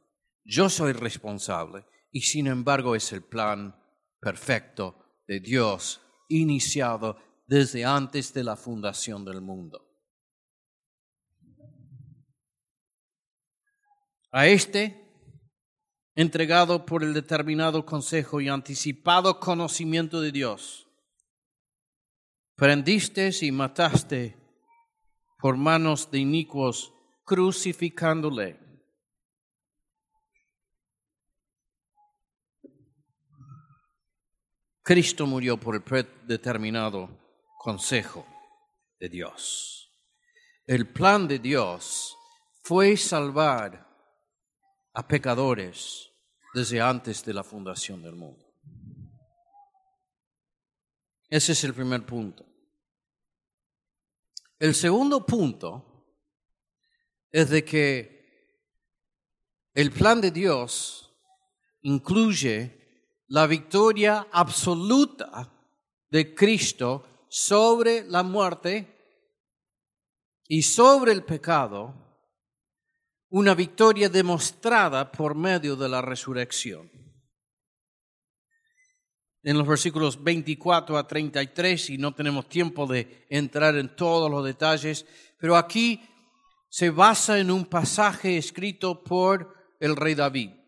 [0.43, 3.75] yo soy responsable y sin embargo es el plan
[4.21, 5.99] perfecto de Dios
[6.29, 7.17] iniciado
[7.47, 9.87] desde antes de la fundación del mundo.
[14.31, 15.11] A este,
[16.15, 20.87] entregado por el determinado consejo y anticipado conocimiento de Dios,
[22.55, 24.37] prendiste y mataste
[25.39, 26.93] por manos de inicuos,
[27.25, 28.60] crucificándole
[34.83, 37.09] Cristo murió por el predeterminado
[37.59, 38.25] consejo
[38.99, 39.91] de Dios.
[40.65, 42.17] El plan de Dios
[42.63, 43.87] fue salvar
[44.93, 46.09] a pecadores
[46.53, 48.45] desde antes de la fundación del mundo.
[51.29, 52.45] Ese es el primer punto.
[54.59, 56.05] El segundo punto
[57.31, 58.21] es de que
[59.73, 61.15] el plan de Dios
[61.81, 62.80] incluye
[63.31, 65.49] la victoria absoluta
[66.09, 69.23] de Cristo sobre la muerte
[70.49, 71.93] y sobre el pecado,
[73.29, 76.91] una victoria demostrada por medio de la resurrección.
[79.43, 84.43] En los versículos 24 a 33, y no tenemos tiempo de entrar en todos los
[84.43, 85.05] detalles,
[85.39, 86.01] pero aquí
[86.67, 90.60] se basa en un pasaje escrito por el rey David.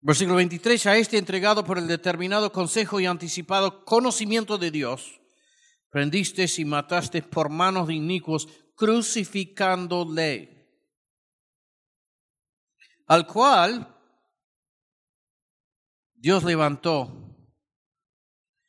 [0.00, 5.20] Versículo 23, a este entregado por el determinado consejo y anticipado conocimiento de Dios,
[5.90, 10.54] prendiste y mataste por manos de inicuos, crucificándole,
[13.06, 13.96] al cual
[16.14, 17.36] Dios levantó,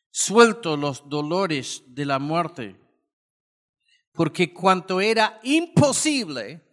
[0.10, 2.76] suelto los dolores de la muerte,
[4.14, 6.66] porque cuanto era imposible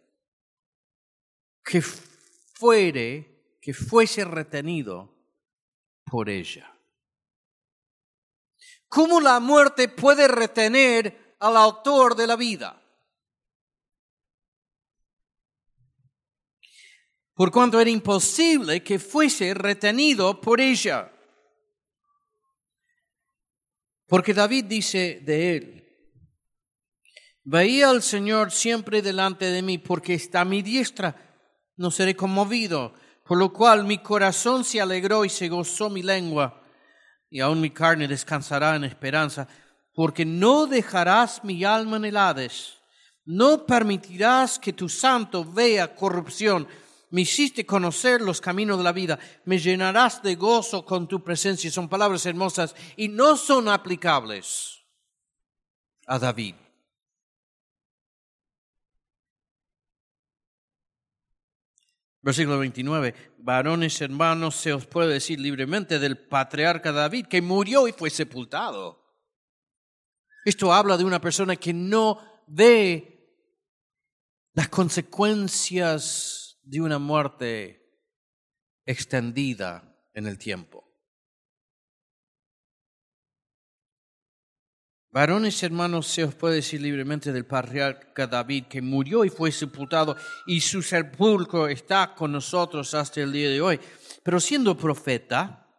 [1.62, 3.35] que fuere
[3.66, 5.12] que fuese retenido
[6.04, 6.72] por ella.
[8.86, 12.80] ¿Cómo la muerte puede retener al autor de la vida?
[17.34, 21.12] Por cuanto era imposible que fuese retenido por ella.
[24.06, 25.98] Porque David dice de él,
[27.42, 31.16] veía al Señor siempre delante de mí, porque está a mi diestra,
[31.74, 32.94] no seré conmovido
[33.26, 36.62] por lo cual mi corazón se alegró y se gozó mi lengua,
[37.28, 39.48] y aún mi carne descansará en esperanza,
[39.92, 42.76] porque no dejarás mi alma en el Hades,
[43.24, 46.68] no permitirás que tu santo vea corrupción.
[47.10, 51.70] Me hiciste conocer los caminos de la vida, me llenarás de gozo con tu presencia.
[51.70, 54.84] Son palabras hermosas y no son aplicables
[56.06, 56.54] a David.
[62.26, 67.92] Versículo 29, varones hermanos, se os puede decir libremente del patriarca David, que murió y
[67.92, 69.00] fue sepultado.
[70.44, 72.18] Esto habla de una persona que no
[72.48, 73.30] ve
[74.54, 77.96] las consecuencias de una muerte
[78.84, 80.75] extendida en el tiempo.
[85.16, 90.14] Varones hermanos, se os puede decir libremente del patriarca David, que murió y fue sepultado,
[90.46, 93.80] y su sepulcro está con nosotros hasta el día de hoy.
[94.22, 95.74] Pero siendo profeta,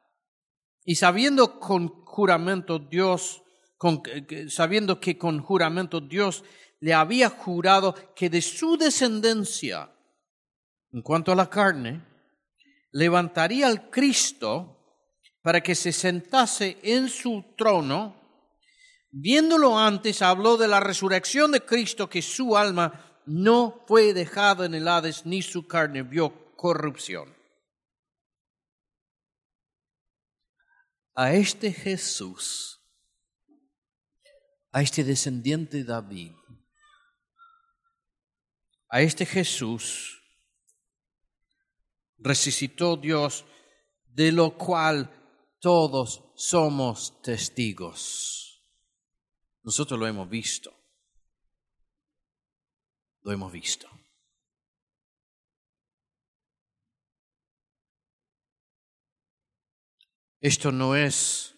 [0.83, 3.43] y sabiendo con juramento Dios,
[4.49, 6.43] sabiendo que con juramento Dios
[6.79, 9.91] le había jurado que de su descendencia,
[10.91, 12.03] en cuanto a la carne,
[12.91, 14.97] levantaría al Cristo
[15.43, 18.26] para que se sentase en su trono,
[19.19, 24.75] Viéndolo antes, habló de la resurrección de Cristo, que su alma no fue dejada en
[24.75, 27.35] el Hades, ni su carne vio corrupción.
[31.15, 32.79] A este Jesús,
[34.71, 36.33] a este descendiente de David,
[38.87, 40.21] a este Jesús
[42.19, 43.45] resucitó Dios,
[44.05, 45.11] de lo cual
[45.59, 48.46] todos somos testigos.
[49.67, 50.73] Nosotros lo hemos visto.
[53.23, 53.89] Lo hemos visto.
[60.39, 61.53] Esto no es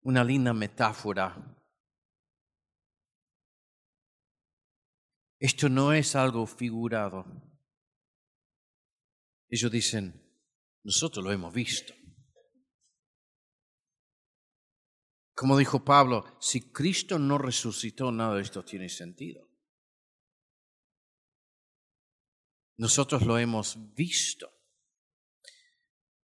[0.00, 1.36] una linda metáfora.
[5.38, 7.24] Esto no es algo figurado.
[9.48, 10.12] Ellos dicen,
[10.82, 12.01] nosotros lo hemos visto.
[15.42, 19.50] Como dijo Pablo, si Cristo no resucitó, nada de esto tiene sentido.
[22.76, 24.48] Nosotros lo hemos visto.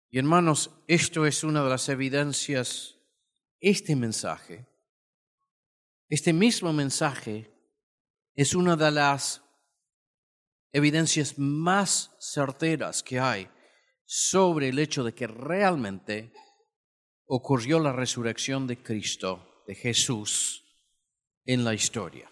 [0.09, 2.95] Y hermanos, esto es una de las evidencias,
[3.59, 4.69] este mensaje,
[6.09, 7.53] este mismo mensaje
[8.37, 9.43] es una de las
[10.71, 13.51] evidencias más certeras que hay
[14.05, 16.33] sobre el hecho de que realmente
[17.29, 20.64] ocurrió la resurrección de Cristo, de Jesús,
[21.45, 22.31] en la historia.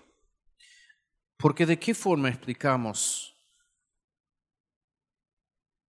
[1.36, 3.34] Porque de qué forma explicamos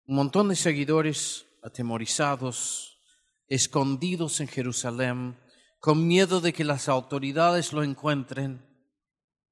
[0.06, 3.00] un montón de seguidores atemorizados,
[3.48, 5.38] escondidos en Jerusalén,
[5.78, 8.64] con miedo de que las autoridades lo encuentren,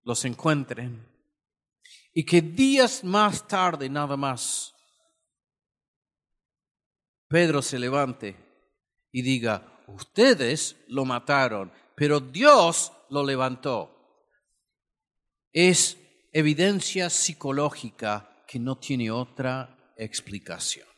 [0.03, 1.09] los encuentren,
[2.13, 4.75] y que días más tarde nada más
[7.29, 8.44] Pedro se levante
[9.15, 14.27] y diga, ustedes lo mataron, pero Dios lo levantó.
[15.53, 15.97] Es
[16.33, 20.89] evidencia psicológica que no tiene otra explicación.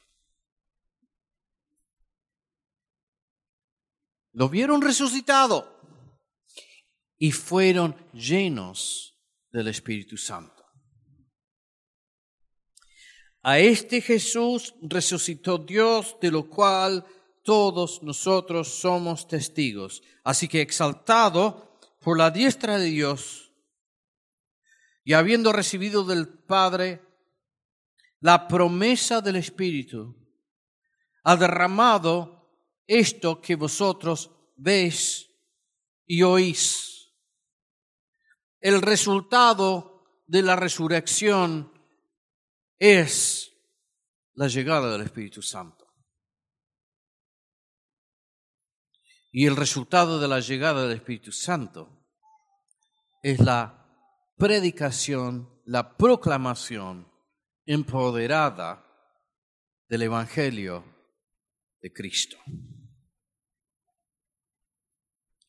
[4.32, 5.78] Lo vieron resucitado
[7.18, 9.14] y fueron llenos
[9.50, 10.64] del Espíritu Santo.
[13.42, 17.04] A este Jesús resucitó Dios, de lo cual
[17.47, 20.03] todos nosotros somos testigos.
[20.24, 23.53] Así que exaltado por la diestra de Dios
[25.05, 27.03] y habiendo recibido del Padre
[28.20, 30.16] la promesa del Espíritu,
[31.22, 32.51] ha derramado
[32.86, 35.30] esto que vosotros veis
[36.05, 37.12] y oís.
[38.61, 41.72] El resultado de la resurrección
[42.80, 43.53] es
[44.34, 45.86] la llegada del Espíritu Santo.
[49.39, 51.91] Y el resultado de la llegada del Espíritu Santo
[53.22, 53.87] es la
[54.39, 57.12] predicación, la proclamación
[57.66, 58.82] empoderada
[59.91, 60.87] del Evangelio
[61.82, 62.39] de Cristo.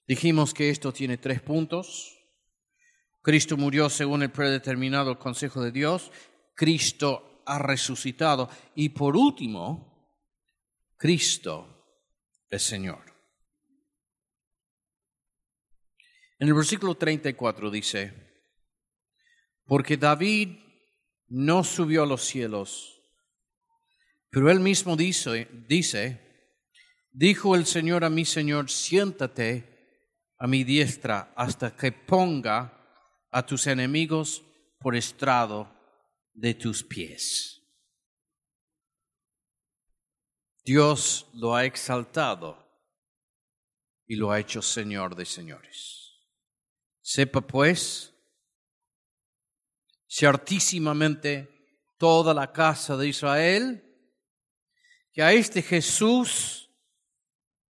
[0.06, 2.14] Dijimos que esto tiene tres puntos.
[3.22, 6.12] Cristo murió según el predeterminado consejo de Dios.
[6.56, 8.50] Cristo ha resucitado.
[8.76, 10.12] Y por último,
[10.98, 11.86] Cristo
[12.50, 13.17] es Señor.
[16.40, 18.14] En el versículo 34 dice,
[19.66, 20.60] porque David
[21.28, 23.02] no subió a los cielos,
[24.30, 26.22] pero él mismo dice, dice,
[27.12, 29.78] dijo el Señor a mi Señor, siéntate
[30.38, 32.74] a mi diestra hasta que ponga
[33.32, 34.44] a tus enemigos
[34.80, 35.74] por estrado
[36.34, 37.64] de tus pies.
[40.64, 42.64] Dios lo ha exaltado
[44.06, 46.07] y lo ha hecho Señor de señores.
[47.10, 48.14] Sepa pues,
[50.08, 51.48] si altísimamente
[51.98, 53.82] toda la casa de Israel,
[55.14, 56.70] que a este Jesús,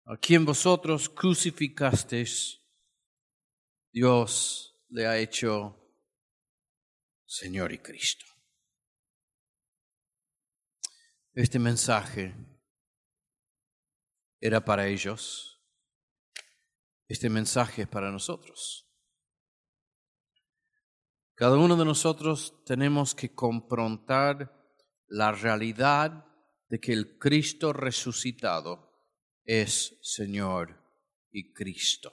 [0.04, 2.60] a quien vosotros crucificasteis,
[3.90, 5.82] Dios le ha hecho
[7.24, 8.26] Señor y Cristo.
[11.32, 12.34] Este mensaje
[14.40, 15.58] era para ellos.
[17.08, 18.91] Este mensaje es para nosotros.
[21.42, 24.78] Cada uno de nosotros tenemos que confrontar
[25.08, 26.24] la realidad
[26.68, 28.92] de que el Cristo resucitado
[29.44, 30.80] es Señor
[31.32, 32.12] y Cristo.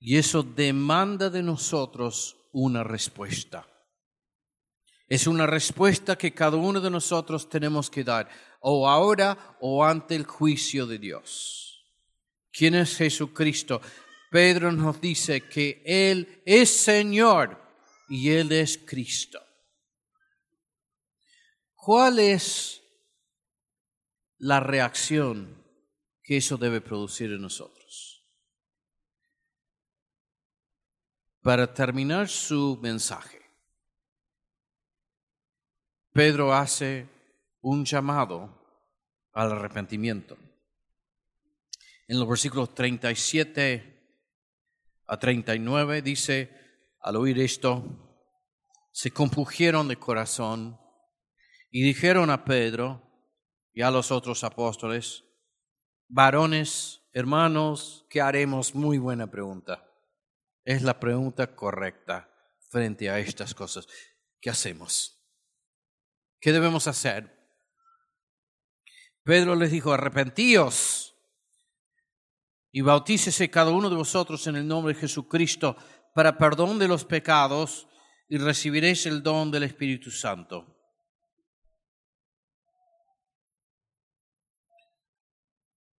[0.00, 3.64] Y eso demanda de nosotros una respuesta.
[5.06, 10.16] Es una respuesta que cada uno de nosotros tenemos que dar, o ahora o ante
[10.16, 11.86] el juicio de Dios.
[12.50, 13.80] ¿Quién es Jesucristo?
[14.32, 17.65] Pedro nos dice que Él es Señor
[18.08, 19.40] y Él es Cristo.
[21.74, 22.82] ¿Cuál es
[24.38, 25.62] la reacción
[26.22, 28.24] que eso debe producir en nosotros?
[31.42, 33.40] Para terminar su mensaje,
[36.12, 37.06] Pedro hace
[37.60, 38.66] un llamado
[39.32, 40.36] al arrepentimiento.
[42.08, 43.96] En los versículos 37
[45.06, 46.65] a 39 dice,
[47.06, 47.84] al oír esto,
[48.90, 50.76] se compugieron de corazón
[51.70, 53.00] y dijeron a Pedro
[53.72, 55.22] y a los otros apóstoles,
[56.08, 58.74] varones, hermanos, ¿qué haremos?
[58.74, 59.88] Muy buena pregunta.
[60.64, 62.28] Es la pregunta correcta
[62.70, 63.86] frente a estas cosas.
[64.40, 65.24] ¿Qué hacemos?
[66.40, 67.32] ¿Qué debemos hacer?
[69.22, 71.14] Pedro les dijo, arrepentíos
[72.72, 75.76] y bautícese cada uno de vosotros en el nombre de Jesucristo
[76.16, 77.86] para perdón de los pecados
[78.26, 80.64] y recibiréis el don del Espíritu Santo.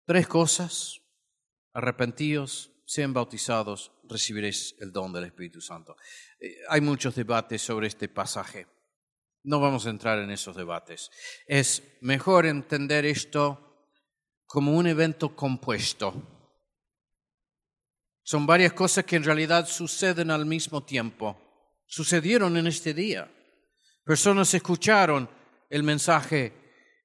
[0.07, 1.03] Tres cosas,
[1.75, 5.99] arrepentíos, sean bautizados, recibiréis el don del Espíritu Santo.
[6.41, 8.67] Eh, hay muchos debates sobre este pasaje.
[9.43, 11.11] No vamos a entrar en esos debates.
[11.47, 13.85] Es mejor entender esto
[14.47, 16.36] como un evento compuesto.
[18.29, 21.37] Son varias cosas que en realidad suceden al mismo tiempo.
[21.87, 23.31] Sucedieron en este día.
[24.03, 25.31] Personas escucharon
[25.71, 26.53] el mensaje,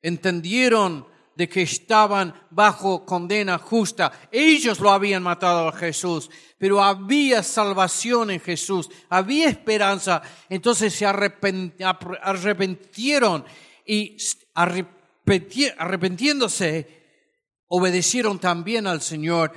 [0.02, 1.06] entendieron
[1.36, 4.12] de que estaban bajo condena justa.
[4.32, 10.24] Ellos lo habían matado a Jesús, pero había salvación en Jesús, había esperanza.
[10.50, 13.46] Entonces se arrepintieron
[13.86, 14.18] y
[14.56, 16.88] arrepentiéndose,
[17.68, 19.54] obedecieron también al Señor,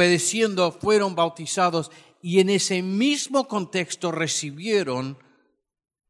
[0.00, 1.90] obedeciendo fueron bautizados
[2.22, 5.18] y en ese mismo contexto recibieron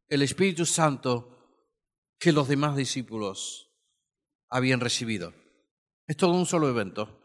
[0.09, 1.67] el Espíritu Santo
[2.17, 3.73] que los demás discípulos
[4.49, 5.35] habían recibido.
[6.07, 7.21] Es todo un solo evento,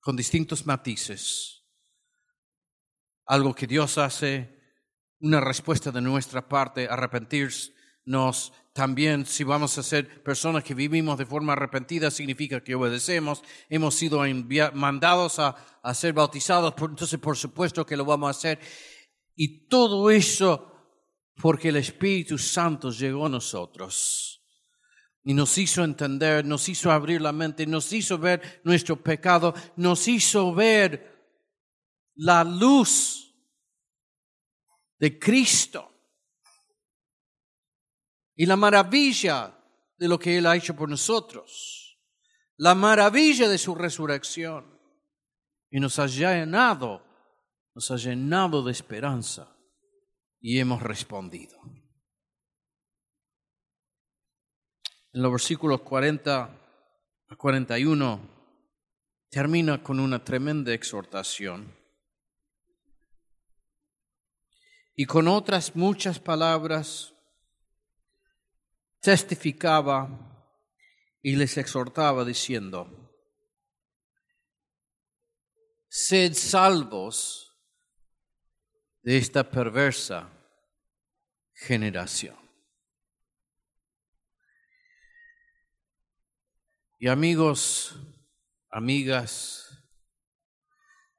[0.00, 1.62] con distintos matices.
[3.24, 4.60] Algo que Dios hace,
[5.20, 8.52] una respuesta de nuestra parte, arrepentirnos.
[8.74, 13.40] También si vamos a ser personas que vivimos de forma arrepentida, significa que obedecemos.
[13.68, 14.20] Hemos sido
[14.72, 18.58] mandados a, a ser bautizados, entonces por supuesto que lo vamos a hacer.
[19.36, 20.72] Y todo eso
[21.36, 24.42] porque el Espíritu Santo llegó a nosotros
[25.22, 30.08] y nos hizo entender, nos hizo abrir la mente, nos hizo ver nuestro pecado, nos
[30.08, 31.30] hizo ver
[32.16, 33.32] la luz
[34.98, 35.93] de Cristo
[38.36, 39.56] y la maravilla
[39.96, 41.98] de lo que Él ha hecho por nosotros,
[42.56, 44.80] la maravilla de su resurrección
[45.70, 47.04] y nos ha llenado,
[47.74, 49.56] nos ha llenado de esperanza
[50.40, 51.58] y hemos respondido.
[55.14, 56.50] en los versículos 40
[57.28, 58.20] a 41
[59.30, 61.72] termina con una tremenda exhortación.
[64.96, 67.13] Y con otras muchas palabras
[69.04, 70.08] testificaba
[71.20, 73.12] y les exhortaba diciendo,
[75.88, 77.54] sed salvos
[79.02, 80.30] de esta perversa
[81.52, 82.36] generación.
[86.98, 88.00] Y amigos,
[88.70, 89.86] amigas,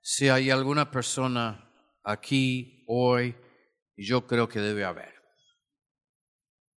[0.01, 1.71] si hay alguna persona
[2.03, 3.35] aquí hoy,
[3.95, 5.14] yo creo que debe haber,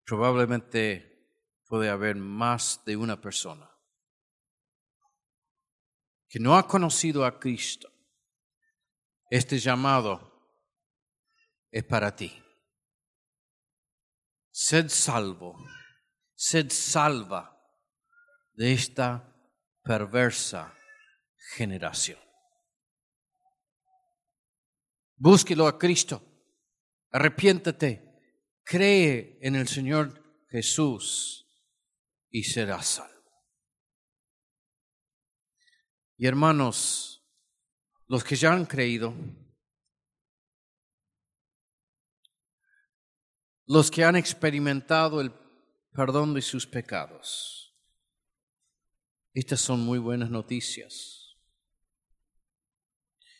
[0.07, 1.29] probablemente
[1.67, 3.69] puede haber más de una persona
[6.29, 7.93] que no ha conocido a Cristo,
[9.31, 10.51] este llamado
[11.71, 12.43] es para ti.
[14.51, 15.57] sed salvo,
[16.35, 17.61] sed salva
[18.55, 19.37] de esta
[19.83, 20.73] perversa
[21.55, 22.19] generación.
[25.17, 26.23] Búsquelo a Cristo,
[27.11, 28.06] arrepiéntate,
[28.67, 31.49] cree en el Señor Jesús
[32.31, 33.15] y serás salvo.
[36.19, 37.25] Y hermanos,
[38.09, 39.15] los que ya han creído,
[43.67, 45.33] los que han experimentado el
[45.93, 47.73] perdón de sus pecados,
[49.33, 51.37] estas son muy buenas noticias.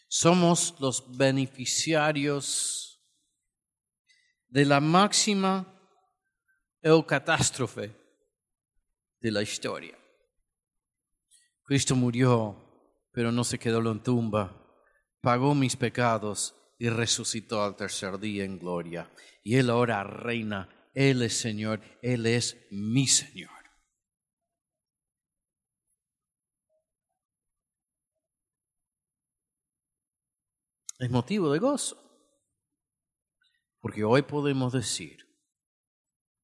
[0.07, 2.86] Somos los beneficiarios
[4.49, 5.73] de la máxima
[7.07, 7.95] catástrofe
[9.21, 9.99] de la historia.
[11.65, 12.57] Cristo murió,
[13.13, 14.57] pero no se quedó en tumba,
[15.21, 19.11] pagó mis pecados y resucitó al tercer día en gloria.
[19.43, 23.57] Y Él ahora reina, Él es Señor, Él es mi Señor.
[30.99, 32.06] es motivo de gozo.
[33.87, 35.17] Porque hoy podemos decir,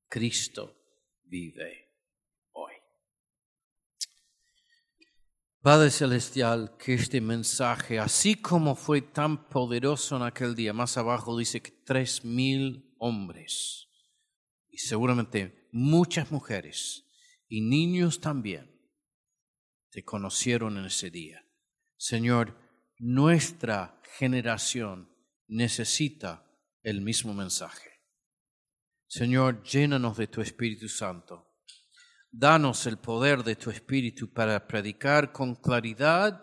[0.09, 0.77] Cristo
[1.25, 1.89] vive
[2.53, 2.73] hoy.
[5.61, 11.37] Padre Celestial, que este mensaje, así como fue tan poderoso en aquel día, más abajo
[11.37, 13.89] dice que tres mil hombres
[14.71, 17.09] y seguramente muchas mujeres
[17.49, 18.71] y niños también
[19.91, 21.45] te conocieron en ese día.
[21.97, 22.57] Señor,
[23.01, 25.13] nuestra generación
[25.49, 26.49] necesita
[26.83, 27.91] el mismo mensaje.
[29.07, 31.57] Señor, llénanos de tu Espíritu Santo.
[32.31, 36.43] Danos el poder de tu Espíritu para predicar con claridad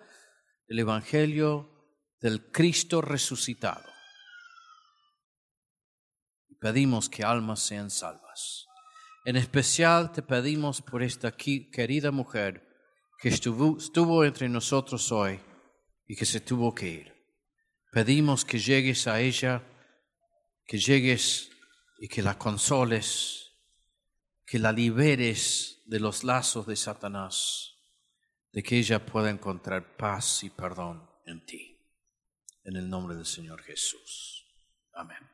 [0.67, 1.79] el Evangelio
[2.21, 3.89] del Cristo resucitado.
[6.59, 8.67] Pedimos que almas sean salvas.
[9.25, 12.67] En especial te pedimos por esta querida mujer
[13.19, 15.39] que estuvo, estuvo entre nosotros hoy
[16.07, 17.13] y que se tuvo que ir.
[17.91, 19.63] Pedimos que llegues a ella,
[20.69, 21.49] que llegues
[21.97, 23.53] y que la consoles,
[24.45, 27.73] que la liberes de los lazos de Satanás,
[28.51, 31.75] de que ella pueda encontrar paz y perdón en ti.
[32.63, 34.45] En el nombre del Señor Jesús.
[34.93, 35.28] Amén.